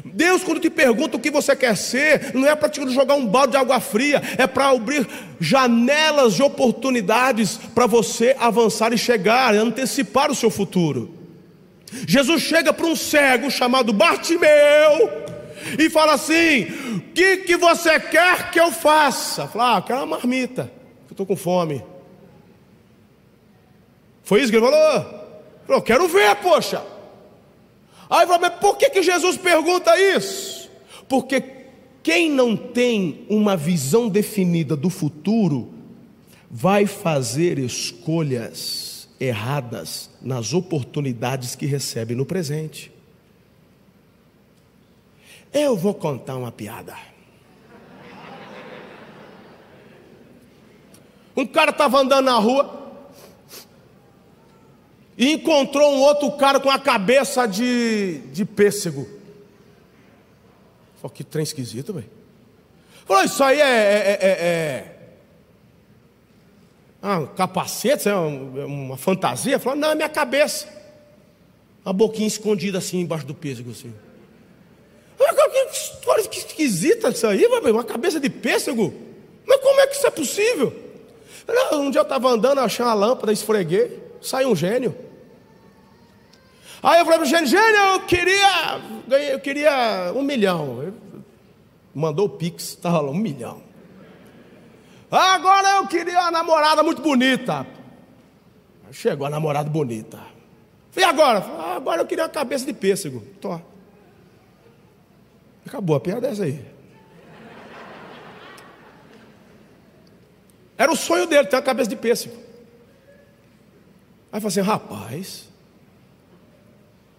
[0.05, 3.27] Deus, quando te pergunta o que você quer ser, não é para te jogar um
[3.27, 5.07] balde de água fria, é para abrir
[5.41, 11.13] janelas de oportunidades para você avançar e chegar, antecipar o seu futuro.
[12.07, 15.11] Jesus chega para um cego chamado Bartimeu
[15.79, 16.63] e fala assim:
[16.97, 19.47] O que, que você quer que eu faça?
[19.47, 20.71] Fala, ah, quero uma marmita,
[21.09, 21.85] eu estou com fome.
[24.23, 25.23] Foi isso que ele falou?
[25.67, 26.92] Falou, quero ver, poxa.
[28.11, 30.71] Aí fala, mas por que, que Jesus pergunta isso?
[31.09, 31.43] Porque
[32.03, 35.73] quem não tem uma visão definida do futuro,
[36.51, 42.93] vai fazer escolhas erradas nas oportunidades que recebe no presente.
[45.53, 46.97] Eu vou contar uma piada.
[51.37, 52.82] Um cara estava andando na rua,
[55.23, 59.09] e encontrou um outro cara com a cabeça de, de pêssego.
[60.97, 62.11] Falou, que trem esquisito, velho.
[63.07, 64.97] Falou, isso aí é, é, é, é
[67.01, 69.61] ah, um capacete, é uma fantasia?
[69.61, 70.67] Falou, não, é minha cabeça.
[71.85, 73.95] Uma boquinha escondida assim embaixo do pêssego, assim.
[75.17, 78.93] Que história esquisita isso aí, uma cabeça de pêssego.
[79.47, 80.73] Mas como é que isso é possível?
[81.75, 85.12] Um dia eu estava andando, achei uma lâmpada, esfreguei, saiu um gênio.
[86.83, 88.81] Aí eu falei para o gênio, gênio, eu queria,
[89.31, 90.83] eu queria um milhão.
[90.83, 90.95] Ele
[91.95, 93.63] mandou o Pix, estava lá, um milhão.
[95.09, 97.65] Agora eu queria uma namorada muito bonita.
[98.91, 100.21] Chegou a namorada bonita.
[100.97, 101.39] E agora?
[101.39, 103.23] Ah, agora eu queria uma cabeça de pêssego.
[103.41, 103.61] Tô.
[105.65, 106.65] Acabou a piada essa aí.
[110.77, 112.35] Era o sonho dele ter uma cabeça de pêssego.
[114.33, 115.52] Aí eu falei assim, rapaz,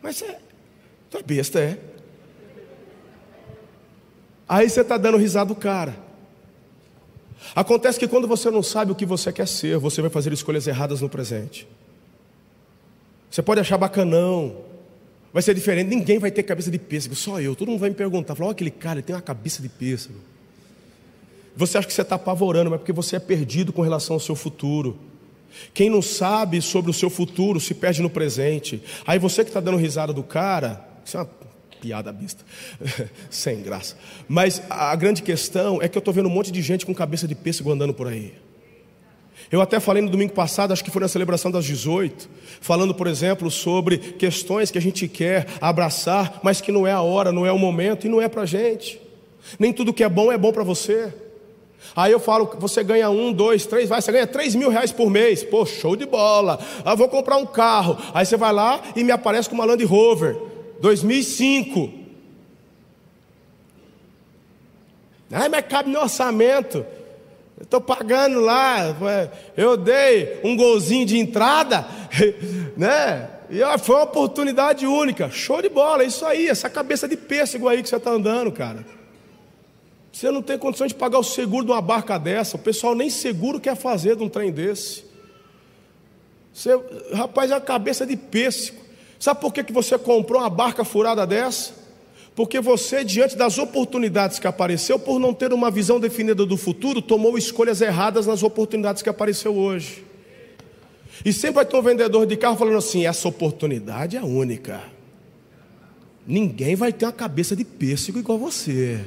[0.03, 0.37] mas é,
[1.09, 1.79] tu é besta, é.
[4.47, 5.95] Aí você está dando risada do cara.
[7.55, 10.67] Acontece que quando você não sabe o que você quer ser, você vai fazer escolhas
[10.67, 11.65] erradas no presente.
[13.31, 14.57] Você pode achar bacanão,
[15.31, 17.55] vai ser diferente, ninguém vai ter cabeça de pêssego, só eu.
[17.55, 20.19] Todo mundo vai me perguntar, falar, oh, aquele cara ele tem uma cabeça de pêssego.
[21.55, 24.19] Você acha que você está apavorando, mas é porque você é perdido com relação ao
[24.19, 24.99] seu futuro.
[25.73, 28.81] Quem não sabe sobre o seu futuro se perde no presente.
[29.05, 31.29] Aí você que está dando risada do cara, isso é uma
[31.81, 32.45] piada besta,
[33.29, 33.97] sem graça.
[34.27, 37.27] Mas a grande questão é que eu estou vendo um monte de gente com cabeça
[37.27, 38.33] de pêssego andando por aí.
[39.51, 42.29] Eu até falei no domingo passado, acho que foi na celebração das 18,
[42.61, 47.01] falando, por exemplo, sobre questões que a gente quer abraçar, mas que não é a
[47.01, 48.99] hora, não é o momento e não é para a gente.
[49.59, 51.13] Nem tudo que é bom é bom para você.
[51.95, 55.09] Aí eu falo, você ganha um, dois, três, vai, você ganha três mil reais por
[55.09, 55.43] mês.
[55.43, 56.59] Pô, show de bola.
[56.83, 57.97] Ah, vou comprar um carro.
[58.13, 60.37] Aí você vai lá e me aparece com uma Land Rover,
[60.79, 61.91] 2005.
[65.31, 66.85] Ah, mas cabe no orçamento.
[67.61, 68.95] Estou pagando lá,
[69.55, 71.87] eu dei um golzinho de entrada,
[72.75, 73.29] né?
[73.49, 75.29] E foi uma oportunidade única.
[75.29, 78.51] Show de bola, é isso aí, essa cabeça de pêssego aí que você está andando,
[78.51, 78.83] cara.
[80.13, 82.55] Você não tem condições de pagar o seguro de uma barca dessa.
[82.55, 85.03] O pessoal nem seguro quer fazer de um trem desse.
[86.53, 86.79] Você,
[87.11, 88.77] rapaz, é a cabeça de pêssego.
[89.19, 91.73] Sabe por que, que você comprou uma barca furada dessa?
[92.35, 97.01] Porque você, diante das oportunidades que apareceu, por não ter uma visão definida do futuro,
[97.01, 100.05] tomou escolhas erradas nas oportunidades que apareceu hoje.
[101.25, 104.83] E sempre vai ter um vendedor de carro falando assim: essa oportunidade é única.
[106.25, 109.03] Ninguém vai ter uma cabeça de pêssego igual você.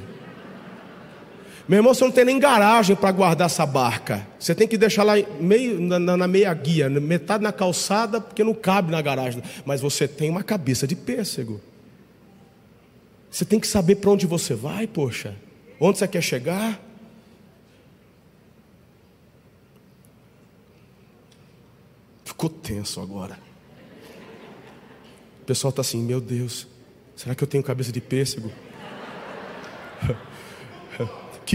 [1.67, 4.25] Meu irmão, você não tem nem garagem para guardar essa barca.
[4.39, 8.53] Você tem que deixar lá meio, na, na, meia guia, metade na calçada, porque não
[8.53, 9.43] cabe na garagem.
[9.65, 11.59] Mas você tem uma cabeça de pêssego.
[13.29, 15.35] Você tem que saber para onde você vai, poxa.
[15.77, 16.81] Onde você quer chegar?
[22.23, 23.37] Ficou tenso agora.
[25.41, 26.65] O pessoal está assim, meu Deus,
[27.15, 28.51] será que eu tenho cabeça de pêssego?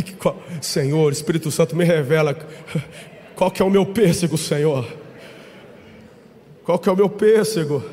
[0.01, 2.35] que, qual, Senhor, Espírito Santo, me revela
[3.37, 4.89] qual que é o meu pêssego, Senhor.
[6.65, 7.85] Qual que é o meu pêssego?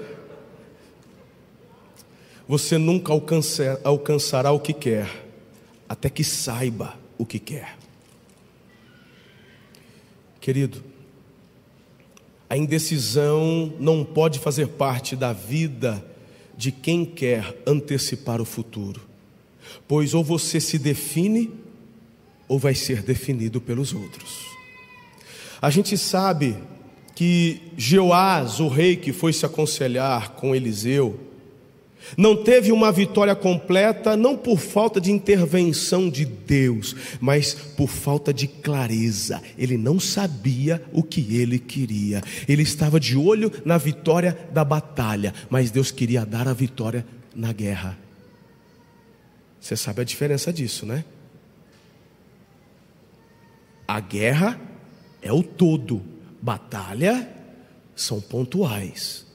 [2.48, 5.10] Você nunca alcançar, alcançará o que quer,
[5.90, 7.78] até que saiba o que quer.
[10.40, 10.82] Querido,
[12.50, 16.04] a indecisão não pode fazer parte da vida
[16.56, 19.02] de quem quer antecipar o futuro,
[19.88, 21.52] pois ou você se define
[22.50, 24.46] ou vai ser definido pelos outros.
[25.62, 26.58] A gente sabe
[27.16, 31.20] que Jeoás, o rei que foi se aconselhar com Eliseu,
[32.18, 38.34] não teve uma vitória completa, não por falta de intervenção de Deus, mas por falta
[38.34, 39.42] de clareza.
[39.58, 42.24] Ele não sabia o que ele queria.
[42.48, 47.52] Ele estava de olho na vitória da batalha, mas Deus queria dar a vitória na
[47.52, 47.98] guerra.
[49.60, 51.04] Você sabe a diferença disso, né?
[53.90, 54.62] A guerra
[55.20, 56.06] é o todo,
[56.40, 57.28] batalha
[57.96, 59.26] são pontuais.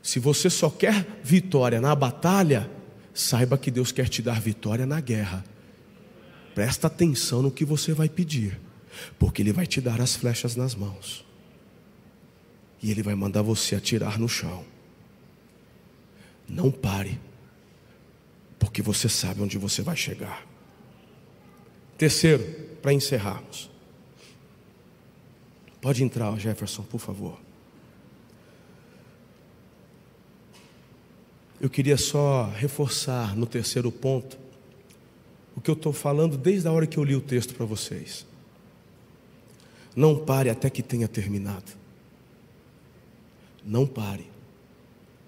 [0.00, 2.70] Se você só quer vitória na batalha,
[3.12, 5.44] saiba que Deus quer te dar vitória na guerra.
[6.54, 8.60] Presta atenção no que você vai pedir,
[9.18, 11.26] porque Ele vai te dar as flechas nas mãos,
[12.80, 14.64] e Ele vai mandar você atirar no chão.
[16.48, 17.20] Não pare,
[18.56, 20.48] porque você sabe onde você vai chegar.
[22.00, 22.42] Terceiro,
[22.80, 23.68] para encerrarmos.
[25.82, 27.38] Pode entrar, Jefferson, por favor.
[31.60, 34.38] Eu queria só reforçar no terceiro ponto
[35.54, 38.26] o que eu estou falando desde a hora que eu li o texto para vocês.
[39.94, 41.70] Não pare até que tenha terminado.
[43.62, 44.26] Não pare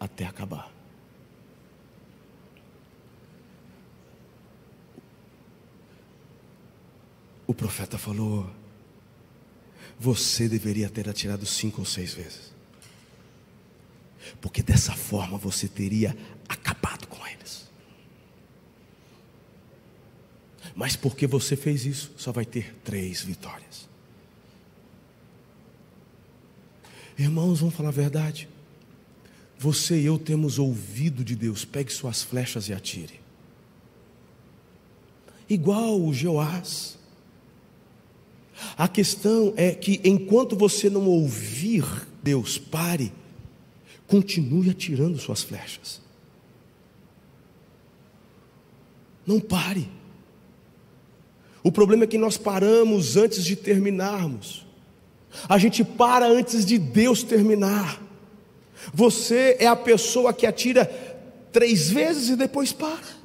[0.01, 0.72] até acabar.
[7.47, 8.49] O profeta falou:
[9.99, 12.53] Você deveria ter atirado cinco ou seis vezes,
[14.41, 16.17] porque dessa forma você teria
[16.49, 17.71] acabado com eles.
[20.75, 23.89] Mas porque você fez isso, só vai ter três vitórias.
[27.19, 28.49] Irmãos, vamos falar a verdade.
[29.59, 33.21] Você e eu temos ouvido de Deus, pegue suas flechas e atire.
[35.49, 36.99] Igual o Joás.
[38.77, 41.85] A questão é que enquanto você não ouvir
[42.23, 43.13] Deus, pare,
[44.07, 46.01] continue atirando suas flechas.
[49.27, 49.89] Não pare.
[51.63, 54.67] O problema é que nós paramos antes de terminarmos.
[55.49, 58.03] A gente para antes de Deus terminar.
[58.93, 60.87] Você é a pessoa que atira
[61.53, 63.22] três vezes e depois para.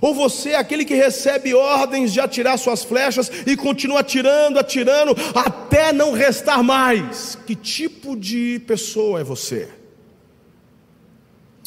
[0.00, 5.16] Ou você é aquele que recebe ordens de atirar suas flechas e continua atirando, atirando,
[5.34, 7.38] até não restar mais.
[7.46, 9.68] Que tipo de pessoa é você?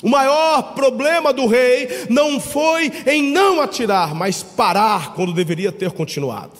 [0.01, 5.91] O maior problema do rei não foi em não atirar, mas parar quando deveria ter
[5.91, 6.51] continuado.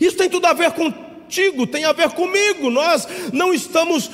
[0.00, 2.70] Isso tem tudo a ver contigo, tem a ver comigo.
[2.70, 4.08] Nós não estamos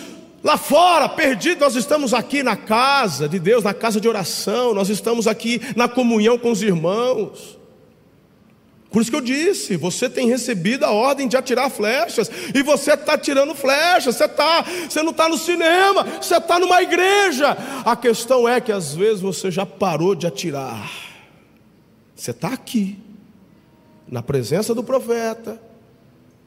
[0.44, 4.90] Lá fora, perdido, nós estamos aqui na casa de Deus, na casa de oração, nós
[4.90, 7.58] estamos aqui na comunhão com os irmãos.
[8.90, 12.92] Por isso que eu disse: você tem recebido a ordem de atirar flechas, e você
[12.92, 17.56] está tirando flechas, você, tá, você não está no cinema, você está numa igreja.
[17.82, 20.92] A questão é que às vezes você já parou de atirar.
[22.14, 22.98] Você está aqui,
[24.06, 25.58] na presença do profeta,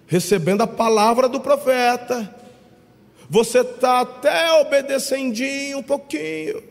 [0.06, 2.47] recebendo a palavra do profeta.
[3.30, 6.64] Você está até obedecendinho um pouquinho,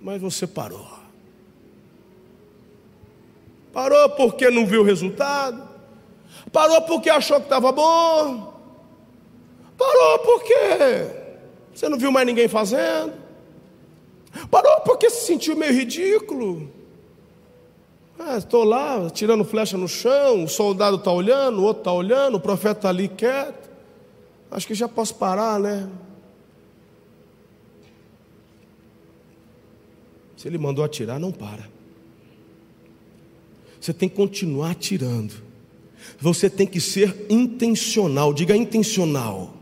[0.00, 0.86] mas você parou.
[3.72, 5.68] Parou porque não viu o resultado.
[6.52, 8.54] Parou porque achou que estava bom.
[9.76, 10.54] Parou porque
[11.74, 13.12] você não viu mais ninguém fazendo.
[14.50, 16.70] Parou porque se sentiu meio ridículo.
[18.38, 22.36] Estou ah, lá tirando flecha no chão, o soldado está olhando, o outro está olhando,
[22.36, 23.65] o profeta está ali quieto.
[24.50, 25.88] Acho que já posso parar, né?
[30.36, 31.68] Se ele mandou atirar, não para.
[33.80, 35.34] Você tem que continuar atirando.
[36.20, 39.54] Você tem que ser intencional, diga intencional.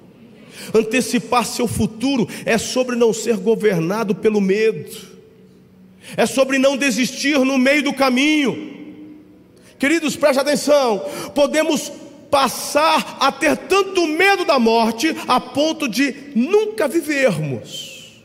[0.73, 5.15] Antecipar seu futuro é sobre não ser governado pelo medo
[6.17, 8.73] é sobre não desistir no meio do caminho.
[9.79, 11.05] Queridos, preste atenção:
[11.35, 11.91] podemos
[12.35, 18.25] passar a ter tanto medo da morte a ponto de nunca vivermos.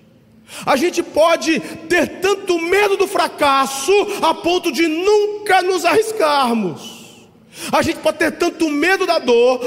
[0.65, 3.91] A gente pode ter tanto medo do fracasso
[4.23, 7.29] a ponto de nunca nos arriscarmos.
[7.71, 9.61] A gente pode ter tanto medo da dor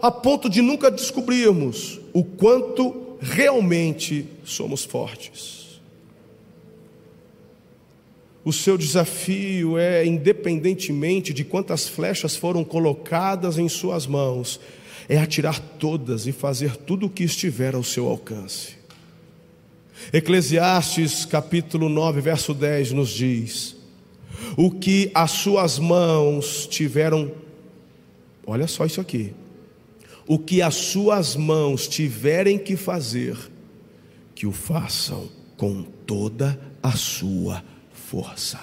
[0.00, 5.59] a ponto de nunca descobrirmos o quanto realmente somos fortes.
[8.44, 14.58] O seu desafio é, independentemente de quantas flechas foram colocadas em suas mãos,
[15.08, 18.78] é atirar todas e fazer tudo o que estiver ao seu alcance.
[20.12, 23.76] Eclesiastes capítulo 9, verso 10 nos diz:
[24.56, 27.30] O que as suas mãos tiveram,
[28.46, 29.34] olha só isso aqui,
[30.26, 33.36] o que as suas mãos tiverem que fazer,
[34.34, 35.28] que o façam
[35.58, 37.62] com toda a sua
[38.10, 38.58] força.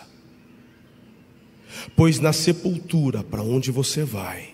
[1.95, 4.49] Pois na sepultura para onde você vai,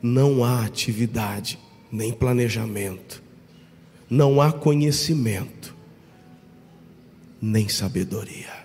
[0.00, 1.58] não há atividade,
[1.92, 3.22] nem planejamento,
[4.08, 5.76] não há conhecimento,
[7.40, 8.56] nem sabedoria.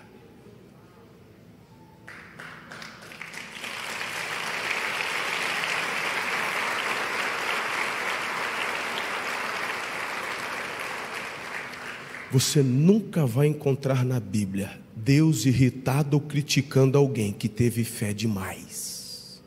[12.32, 19.42] Você nunca vai encontrar na Bíblia Deus irritado ou criticando alguém que teve fé demais.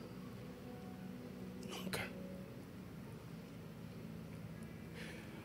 [1.70, 2.02] Nunca.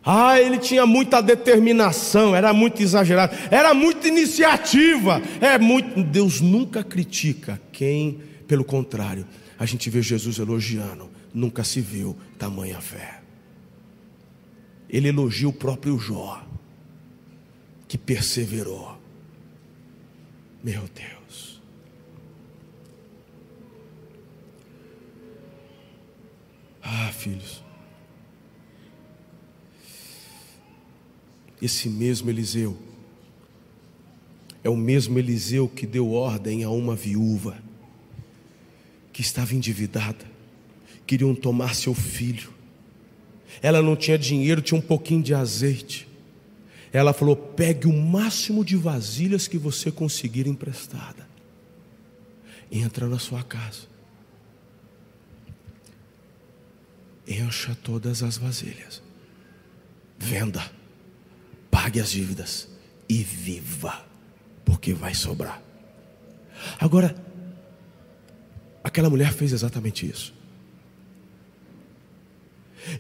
[0.05, 6.03] Ah, ele tinha muita determinação, era muito exagerado, era muita iniciativa, é muito.
[6.03, 9.27] Deus nunca critica quem, pelo contrário,
[9.59, 13.23] a gente vê Jesus elogiando, nunca se viu tamanha fé.
[14.91, 16.45] Ele elogia o próprio Jó,
[17.89, 18.92] que perseverou.
[20.63, 21.61] Meu Deus.
[26.81, 27.63] Ah, filhos.
[31.61, 32.77] Esse mesmo Eliseu
[34.65, 37.59] é o mesmo Eliseu que deu ordem a uma viúva
[39.13, 40.25] que estava endividada,
[41.07, 42.51] queriam tomar seu filho.
[43.61, 46.09] Ela não tinha dinheiro, tinha um pouquinho de azeite.
[46.93, 51.27] Ela falou: pegue o máximo de vasilhas que você conseguir emprestada.
[52.71, 53.93] Entra na sua casa.
[57.27, 59.03] Encha todas as vasilhas.
[60.19, 60.71] Venda.
[61.71, 62.69] Pague as dívidas.
[63.09, 64.05] E viva.
[64.65, 65.63] Porque vai sobrar.
[66.79, 67.15] Agora,
[68.85, 70.35] aquela mulher fez exatamente isso.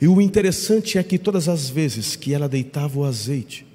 [0.00, 3.66] E o interessante é que todas as vezes que ela deitava o azeite,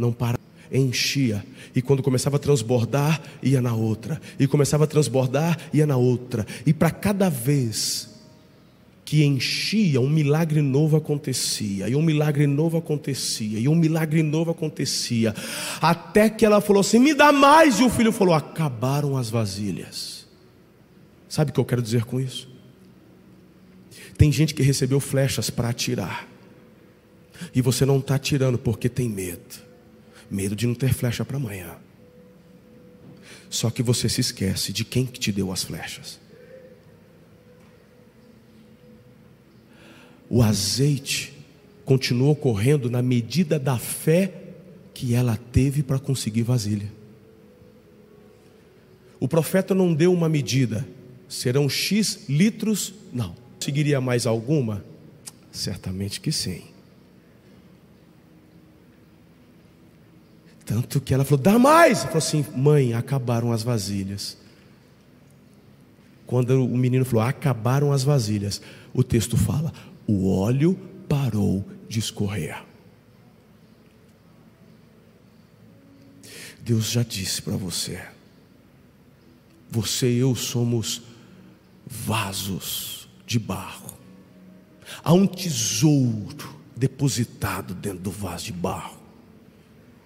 [0.00, 0.40] não parava,
[0.72, 1.44] enchia,
[1.74, 6.46] e quando começava a transbordar, ia na outra, e começava a transbordar, ia na outra,
[6.64, 8.08] e para cada vez
[9.04, 14.52] que enchia, um milagre novo acontecia, e um milagre novo acontecia, e um milagre novo
[14.52, 15.34] acontecia,
[15.80, 20.26] até que ela falou assim: me dá mais, e o filho falou: acabaram as vasilhas.
[21.28, 22.48] Sabe o que eu quero dizer com isso?
[24.16, 26.28] Tem gente que recebeu flechas para atirar,
[27.52, 29.69] e você não está atirando porque tem medo.
[30.30, 31.76] Medo de não ter flecha para amanhã.
[33.48, 36.20] Só que você se esquece de quem que te deu as flechas.
[40.28, 41.32] O azeite
[41.84, 44.32] continuou correndo na medida da fé
[44.94, 46.90] que ela teve para conseguir vasilha.
[49.18, 50.86] O profeta não deu uma medida,
[51.28, 53.34] serão X litros, não.
[53.58, 54.84] Seguiria mais alguma?
[55.50, 56.69] Certamente que sim.
[60.70, 61.98] Tanto que ela falou: dá mais.
[61.98, 64.38] Ela falou assim: mãe, acabaram as vasilhas.
[66.28, 68.62] Quando o menino falou, acabaram as vasilhas,
[68.94, 69.72] o texto fala,
[70.06, 72.62] o óleo parou de escorrer.
[76.62, 78.00] Deus já disse para você,
[79.68, 81.02] você e eu somos
[81.84, 83.98] vasos de barro.
[85.02, 88.99] Há um tesouro depositado dentro do vaso de barro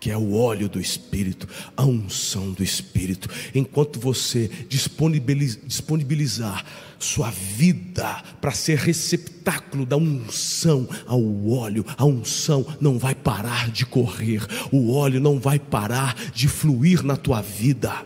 [0.05, 3.26] que é o óleo do Espírito, a unção do Espírito.
[3.55, 6.62] Enquanto você disponibilizar
[6.98, 13.86] sua vida para ser receptáculo da unção ao óleo, a unção não vai parar de
[13.86, 18.05] correr, o óleo não vai parar de fluir na tua vida.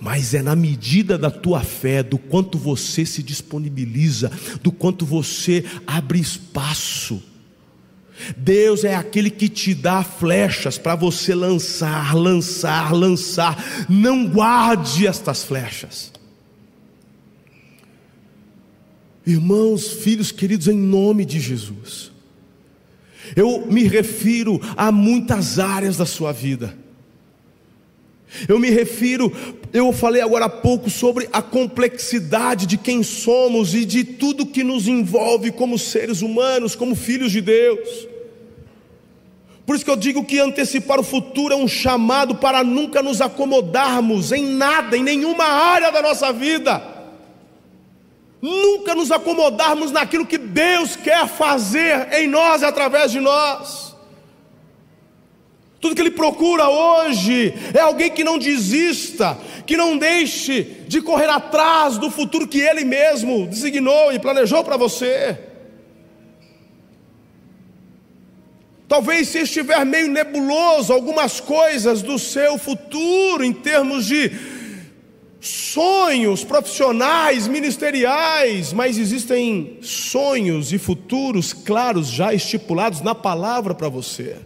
[0.00, 5.66] Mas é na medida da tua fé, do quanto você se disponibiliza, do quanto você
[5.86, 7.22] abre espaço
[8.36, 13.86] Deus é aquele que te dá flechas para você lançar, lançar, lançar.
[13.88, 16.12] Não guarde estas flechas.
[19.26, 22.10] Irmãos, filhos queridos, em nome de Jesus,
[23.36, 26.76] eu me refiro a muitas áreas da sua vida.
[28.48, 29.30] Eu me refiro,
[29.72, 34.64] eu falei agora há pouco sobre a complexidade de quem somos e de tudo que
[34.64, 38.08] nos envolve como seres humanos, como filhos de Deus.
[39.64, 43.20] Por isso que eu digo que antecipar o futuro é um chamado para nunca nos
[43.20, 46.82] acomodarmos em nada, em nenhuma área da nossa vida.
[48.40, 53.94] Nunca nos acomodarmos naquilo que Deus quer fazer em nós e através de nós.
[55.80, 61.28] Tudo que Ele procura hoje é alguém que não desista, que não deixe de correr
[61.28, 65.51] atrás do futuro que Ele mesmo designou e planejou para você.
[68.88, 74.30] Talvez se estiver meio nebuloso algumas coisas do seu futuro em termos de
[75.40, 84.38] sonhos profissionais, ministeriais, mas existem sonhos e futuros claros já estipulados na palavra para você.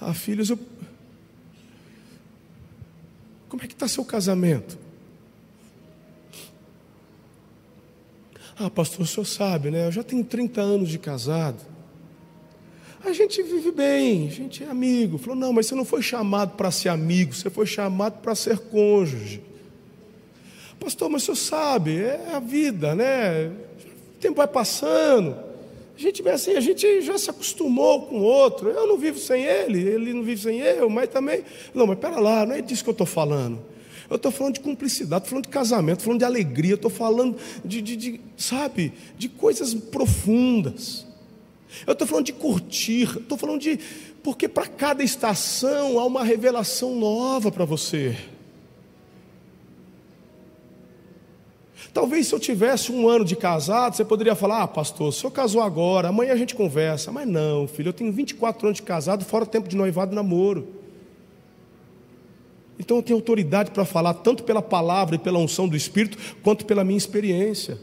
[0.00, 0.58] Ah, filhos, eu...
[3.48, 4.78] como é que está seu casamento?
[8.60, 9.86] Ah, pastor, o senhor sabe, né?
[9.86, 11.64] Eu já tenho 30 anos de casado.
[13.04, 15.18] A gente vive bem, a gente é amigo.
[15.18, 18.58] Falou, não, mas você não foi chamado para ser amigo, você foi chamado para ser
[18.58, 19.40] cônjuge.
[20.80, 23.46] Pastor, mas o senhor sabe, é a vida, né?
[23.46, 25.36] O tempo vai passando.
[25.96, 28.70] A gente assim, a gente já se acostumou com o outro.
[28.70, 31.44] Eu não vivo sem ele, ele não vive sem eu, mas também.
[31.72, 33.60] Não, mas pera lá, não é disso que eu estou falando.
[34.10, 37.36] Eu estou falando de cumplicidade, estou falando de casamento, estou falando de alegria, estou falando
[37.64, 41.06] de, de, de, sabe, de coisas profundas.
[41.86, 43.78] Eu estou falando de curtir, estou falando de.
[44.22, 48.16] Porque para cada estação há uma revelação nova para você.
[51.92, 55.30] Talvez se eu tivesse um ano de casado, você poderia falar: Ah, pastor, o senhor
[55.30, 57.12] casou agora, amanhã a gente conversa.
[57.12, 60.14] Mas não, filho, eu tenho 24 anos de casado, fora o tempo de noivado e
[60.14, 60.77] namoro.
[62.78, 66.64] Então eu tenho autoridade para falar tanto pela palavra e pela unção do Espírito, quanto
[66.64, 67.78] pela minha experiência.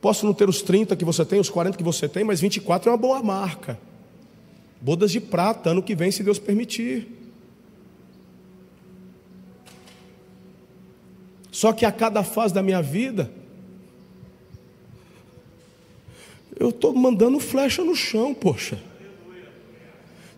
[0.00, 2.88] Posso não ter os 30 que você tem, os 40 que você tem, mas 24
[2.88, 3.78] é uma boa marca.
[4.80, 7.08] Bodas de prata, ano que vem, se Deus permitir.
[11.50, 13.30] Só que a cada fase da minha vida,
[16.58, 18.82] eu estou mandando flecha no chão, poxa.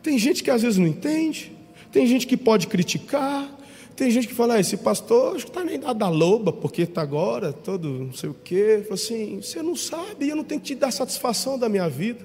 [0.03, 1.56] Tem gente que às vezes não entende.
[1.97, 3.51] Tem gente que pode criticar,
[3.97, 7.01] tem gente que fala, ah, esse pastor acho que está nem da loba, porque está
[7.01, 8.87] agora, todo não sei o quê.
[8.91, 12.23] assim, você não sabe, eu não tenho que te dar satisfação da minha vida.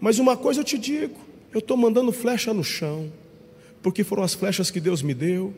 [0.00, 1.20] Mas uma coisa eu te digo,
[1.52, 3.12] eu estou mandando flecha no chão,
[3.82, 5.52] porque foram as flechas que Deus me deu.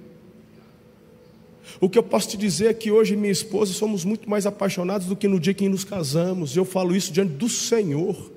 [1.81, 5.07] O que eu posso te dizer é que hoje minha esposa somos muito mais apaixonados
[5.07, 6.57] do que no dia que nos casamos.
[6.57, 8.35] Eu falo isso diante do Senhor.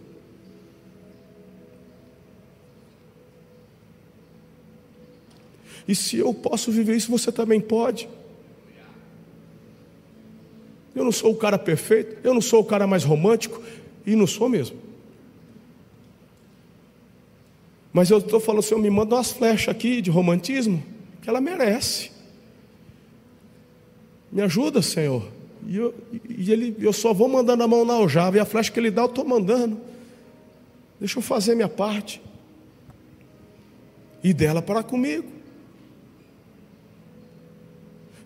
[5.88, 8.07] E se eu posso viver isso, você também pode.
[10.95, 13.61] Eu não sou o cara perfeito, eu não sou o cara mais romântico,
[14.05, 14.77] e não sou mesmo.
[17.91, 20.84] Mas eu estou falando, Senhor, me manda umas flechas aqui de romantismo,
[21.21, 22.11] que ela merece.
[24.32, 25.27] Me ajuda, Senhor.
[25.67, 25.93] E, eu,
[26.30, 28.91] e ele, eu só vou mandando a mão na aljava, e a flecha que ele
[28.91, 29.80] dá, eu estou mandando.
[30.99, 32.21] Deixa eu fazer minha parte.
[34.23, 35.39] E dela para comigo.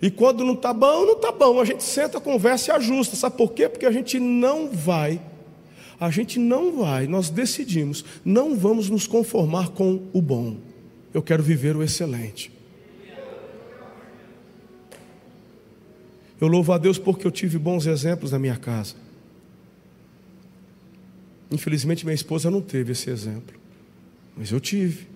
[0.03, 1.61] E quando não está bom, não está bom.
[1.61, 3.15] A gente senta, conversa e ajusta.
[3.15, 3.69] Sabe por quê?
[3.69, 5.21] Porque a gente não vai,
[5.97, 10.57] a gente não vai, nós decidimos, não vamos nos conformar com o bom.
[11.13, 12.51] eu quero viver o excelente.
[16.41, 18.95] Eu louvo a Deus porque eu tive bons exemplos na minha casa.
[21.49, 23.55] Infelizmente, minha esposa não teve esse exemplo,
[24.35, 25.07] mas eu tive.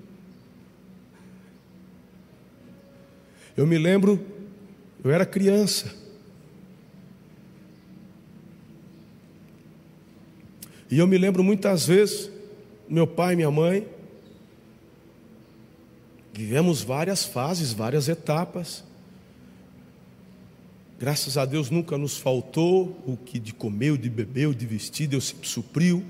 [3.57, 4.36] Eu me lembro,
[5.07, 5.95] eu era criança.
[10.89, 12.29] E eu me lembro muitas vezes,
[12.87, 13.87] meu pai e minha mãe,
[16.33, 18.83] vivemos várias fases, várias etapas.
[20.99, 25.27] Graças a Deus nunca nos faltou o que de comer, de beber, de vestir, Deus
[25.27, 26.03] sempre supriu.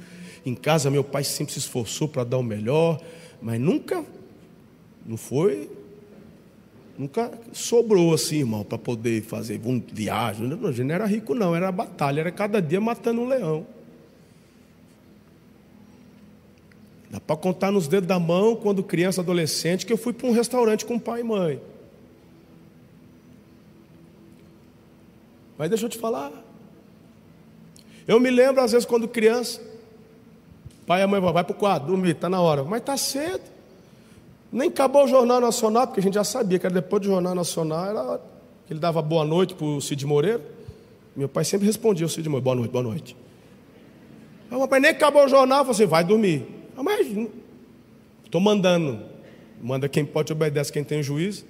[0.46, 3.00] Em casa, meu pai sempre se esforçou para dar o melhor,
[3.42, 4.04] mas nunca,
[5.06, 5.70] não foi,
[6.98, 10.48] nunca sobrou assim, irmão, para poder fazer um viagem.
[10.48, 13.66] Não, não era rico, não, era batalha, era cada dia matando um leão.
[17.10, 20.32] Dá para contar nos dedos da mão, quando criança, adolescente, que eu fui para um
[20.32, 21.62] restaurante com pai e mãe.
[25.58, 26.32] Mas deixa eu te falar.
[28.08, 29.62] Eu me lembro, às vezes, quando criança,
[30.88, 32.64] Pai e mãe vai para o quarto, dormir, está na hora.
[32.64, 33.44] Mas está cedo.
[34.52, 37.36] Nem acabou o Jornal Nacional, porque a gente já sabia que era depois do Jornal
[37.36, 38.22] Nacional, era
[38.70, 40.42] ele dava boa noite para o Cid Moreira.
[41.16, 43.16] Meu pai sempre respondia ao Cid Moreira, boa noite, boa noite.
[44.50, 46.46] Mas papai nem acabou o jornal, você vai dormir.
[46.76, 47.08] Ah, mas
[48.24, 49.00] estou mandando.
[49.62, 51.46] Manda quem pode obedece quem tem juízo.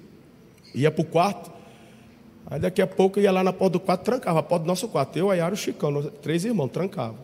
[0.73, 1.51] Ia para o quarto.
[2.49, 4.87] Aí daqui a pouco ia lá na porta do quarto, trancava a porta do nosso
[4.87, 5.17] quarto.
[5.17, 7.17] Eu, a Yara e o Chicão, três irmãos, trancava.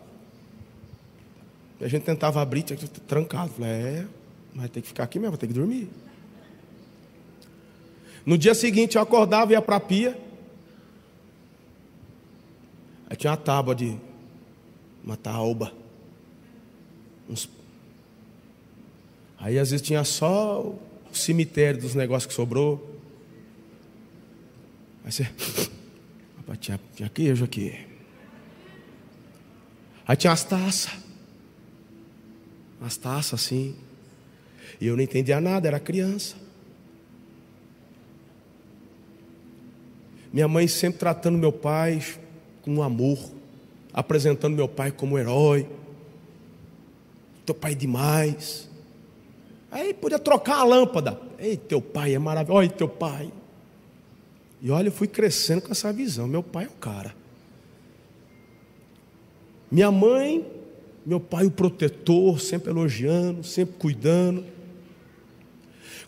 [1.80, 3.50] E a gente tentava abrir, tinha que trancado.
[3.50, 4.06] Falei, é,
[4.54, 5.88] mas tem que ficar aqui mesmo, vai ter que dormir.
[8.24, 10.18] No dia seguinte eu acordava e ia para a pia.
[13.08, 13.96] Aí tinha uma tábua de
[15.02, 15.72] uma taúba.
[17.28, 17.48] Uns...
[19.38, 20.78] Aí às vezes tinha só o
[21.12, 22.98] cemitério dos negócios que sobrou.
[25.04, 25.24] Aí você.
[26.38, 27.86] Rapaz, tinha, tinha queijo aqui.
[30.06, 31.04] Aí tinha as taças
[32.84, 33.74] umas taças assim.
[34.84, 36.36] E eu não entendia nada, era criança.
[40.30, 42.04] Minha mãe sempre tratando meu pai
[42.60, 43.18] com amor,
[43.94, 45.66] apresentando meu pai como herói.
[47.46, 48.68] Teu pai é demais.
[49.70, 51.18] Aí podia trocar a lâmpada.
[51.38, 52.58] Ei, teu pai é maravilhoso.
[52.58, 53.32] Olha, teu pai.
[54.60, 56.26] E olha, eu fui crescendo com essa visão.
[56.26, 57.14] Meu pai é o cara.
[59.70, 60.44] Minha mãe
[61.04, 64.44] meu pai, o protetor, sempre elogiando, sempre cuidando.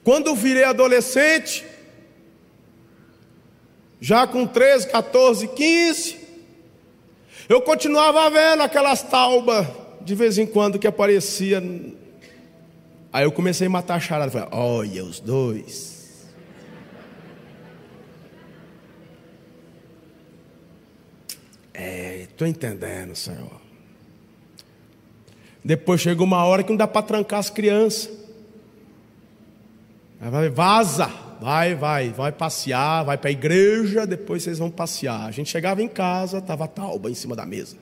[0.06, 1.66] Quando eu virei adolescente,
[4.00, 6.16] já com 13, 14, 15,
[7.48, 9.66] eu continuava vendo aquelas taubas
[10.00, 11.60] de vez em quando que aparecia.
[13.12, 14.30] Aí eu comecei a matar a charada.
[14.30, 16.24] Falei, olha os dois.
[21.74, 23.60] É, estou entendendo, Senhor.
[25.64, 28.15] Depois chega uma hora que não dá para trancar as crianças.
[30.18, 31.06] Vai, vaza,
[31.40, 35.26] vai, vai, vai passear, vai para a igreja, depois vocês vão passear.
[35.26, 37.76] A gente chegava em casa, estava a tauba em cima da mesa.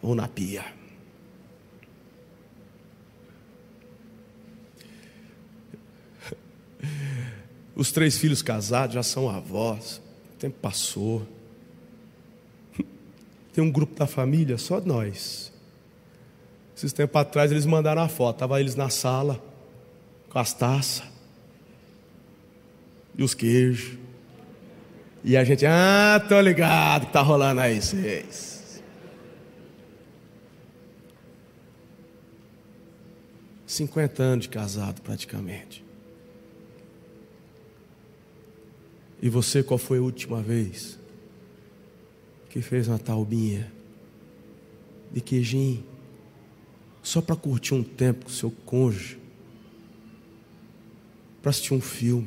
[0.00, 0.64] Ou na pia.
[7.74, 10.00] Os três filhos casados já são avós.
[10.34, 11.26] O tempo passou.
[13.52, 15.52] Tem um grupo da família, só nós.
[16.76, 19.40] Esses tempos atrás eles mandaram a foto, estavam eles na sala,
[20.34, 21.04] com as taças
[23.16, 23.96] e os queijos.
[25.22, 28.82] E a gente, ah, tô ligado que tá rolando aí, vocês.
[33.64, 35.84] Cinquenta anos de casado praticamente.
[39.22, 40.98] E você, qual foi a última vez
[42.50, 43.72] que fez uma taubinha
[45.12, 45.94] de queijinho?
[47.04, 49.18] só para curtir um tempo com seu cônjuge,
[51.44, 52.26] para assistir um filme,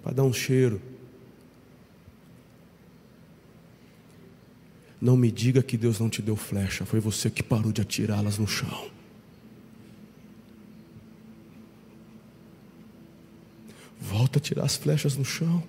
[0.00, 0.80] para dar um cheiro.
[5.00, 8.38] Não me diga que Deus não te deu flecha, foi você que parou de atirá-las
[8.38, 8.88] no chão.
[14.00, 15.64] Volta a tirar as flechas no chão.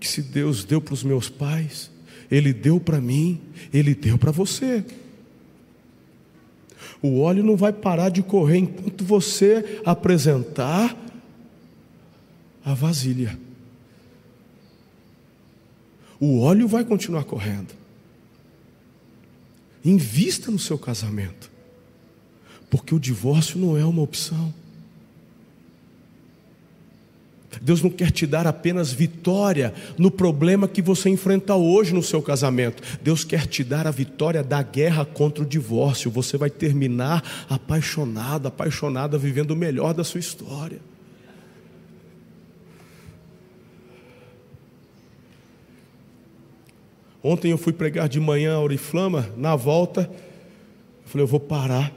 [0.00, 1.88] Que se Deus deu para os meus pais,
[2.28, 3.40] Ele deu para mim,
[3.72, 4.84] Ele deu para você.
[7.02, 10.96] O óleo não vai parar de correr enquanto você apresentar
[12.64, 13.36] a vasilha.
[16.20, 17.74] O óleo vai continuar correndo.
[19.84, 21.50] Invista no seu casamento.
[22.70, 24.54] Porque o divórcio não é uma opção.
[27.62, 32.20] Deus não quer te dar apenas vitória no problema que você enfrenta hoje no seu
[32.20, 32.82] casamento.
[33.00, 36.10] Deus quer te dar a vitória da guerra contra o divórcio.
[36.10, 40.80] Você vai terminar apaixonado, apaixonada, vivendo o melhor da sua história.
[47.22, 51.92] Ontem eu fui pregar de manhã a Oriflama, na volta, eu falei, eu vou parar.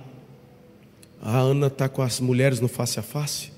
[1.20, 3.55] A Ana está com as mulheres no face a face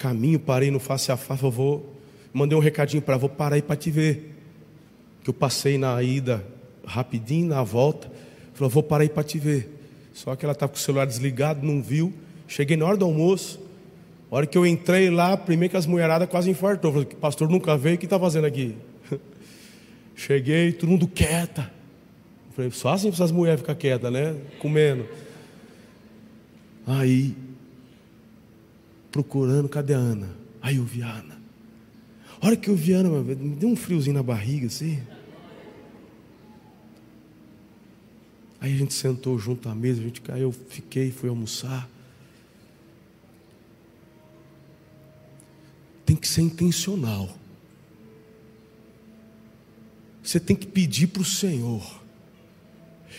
[0.00, 1.94] caminho, parei no face a face, eu vou,
[2.32, 4.34] mandei um recadinho para vou parar aí para te ver.
[5.22, 6.42] Que eu passei na ida
[6.86, 8.10] rapidinho, na volta,
[8.54, 9.68] falou, vou parar aí para te ver.
[10.14, 12.14] Só que ela estava com o celular desligado, não viu.
[12.48, 13.60] Cheguei na hora do almoço.
[14.30, 16.92] A hora que eu entrei lá, primeiro que as mulheradas quase infartou.
[16.92, 18.74] Falei, pastor nunca veio, o que está fazendo aqui?
[20.16, 21.70] Cheguei, todo mundo quieta.
[22.56, 24.34] Falei, só assim para essas mulheres ficar quietas, né?
[24.58, 25.06] Comendo.
[26.86, 27.36] Aí
[29.10, 30.28] procurando, cadê a Ana?
[30.60, 31.40] Aí eu vi a Ana.
[32.40, 35.00] A hora que eu vi a Ana, me deu um friozinho na barriga assim.
[38.60, 41.88] Aí a gente sentou junto à mesa, a gente caiu, eu fiquei, fui almoçar.
[46.04, 47.28] Tem que ser intencional.
[50.22, 52.00] Você tem que pedir para o Senhor.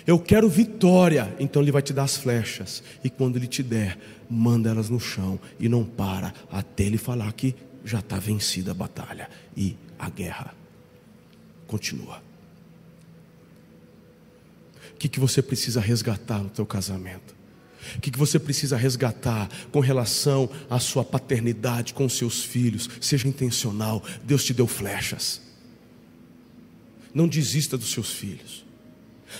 [0.05, 1.35] Eu quero vitória.
[1.39, 2.83] Então ele vai te dar as flechas.
[3.03, 3.97] E quando ele te der,
[4.31, 5.39] manda elas no chão.
[5.59, 7.53] E não para até ele falar que
[7.83, 9.29] já está vencida a batalha.
[9.55, 10.55] E a guerra
[11.67, 12.21] continua.
[14.93, 17.35] O que, que você precisa resgatar no teu casamento?
[17.97, 22.87] O que, que você precisa resgatar com relação à sua paternidade com seus filhos?
[23.01, 24.03] Seja intencional.
[24.23, 25.41] Deus te deu flechas.
[27.13, 28.63] Não desista dos seus filhos.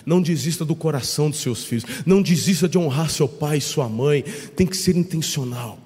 [0.05, 1.85] Não desista do coração dos seus filhos.
[2.05, 4.23] Não desista de honrar seu pai e sua mãe.
[4.55, 5.79] Tem que ser intencional.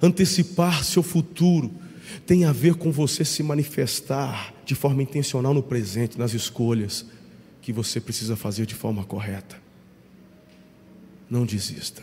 [0.00, 1.70] Antecipar seu futuro
[2.26, 7.04] tem a ver com você se manifestar de forma intencional no presente, nas escolhas
[7.60, 9.60] que você precisa fazer de forma correta.
[11.30, 12.02] Não desista.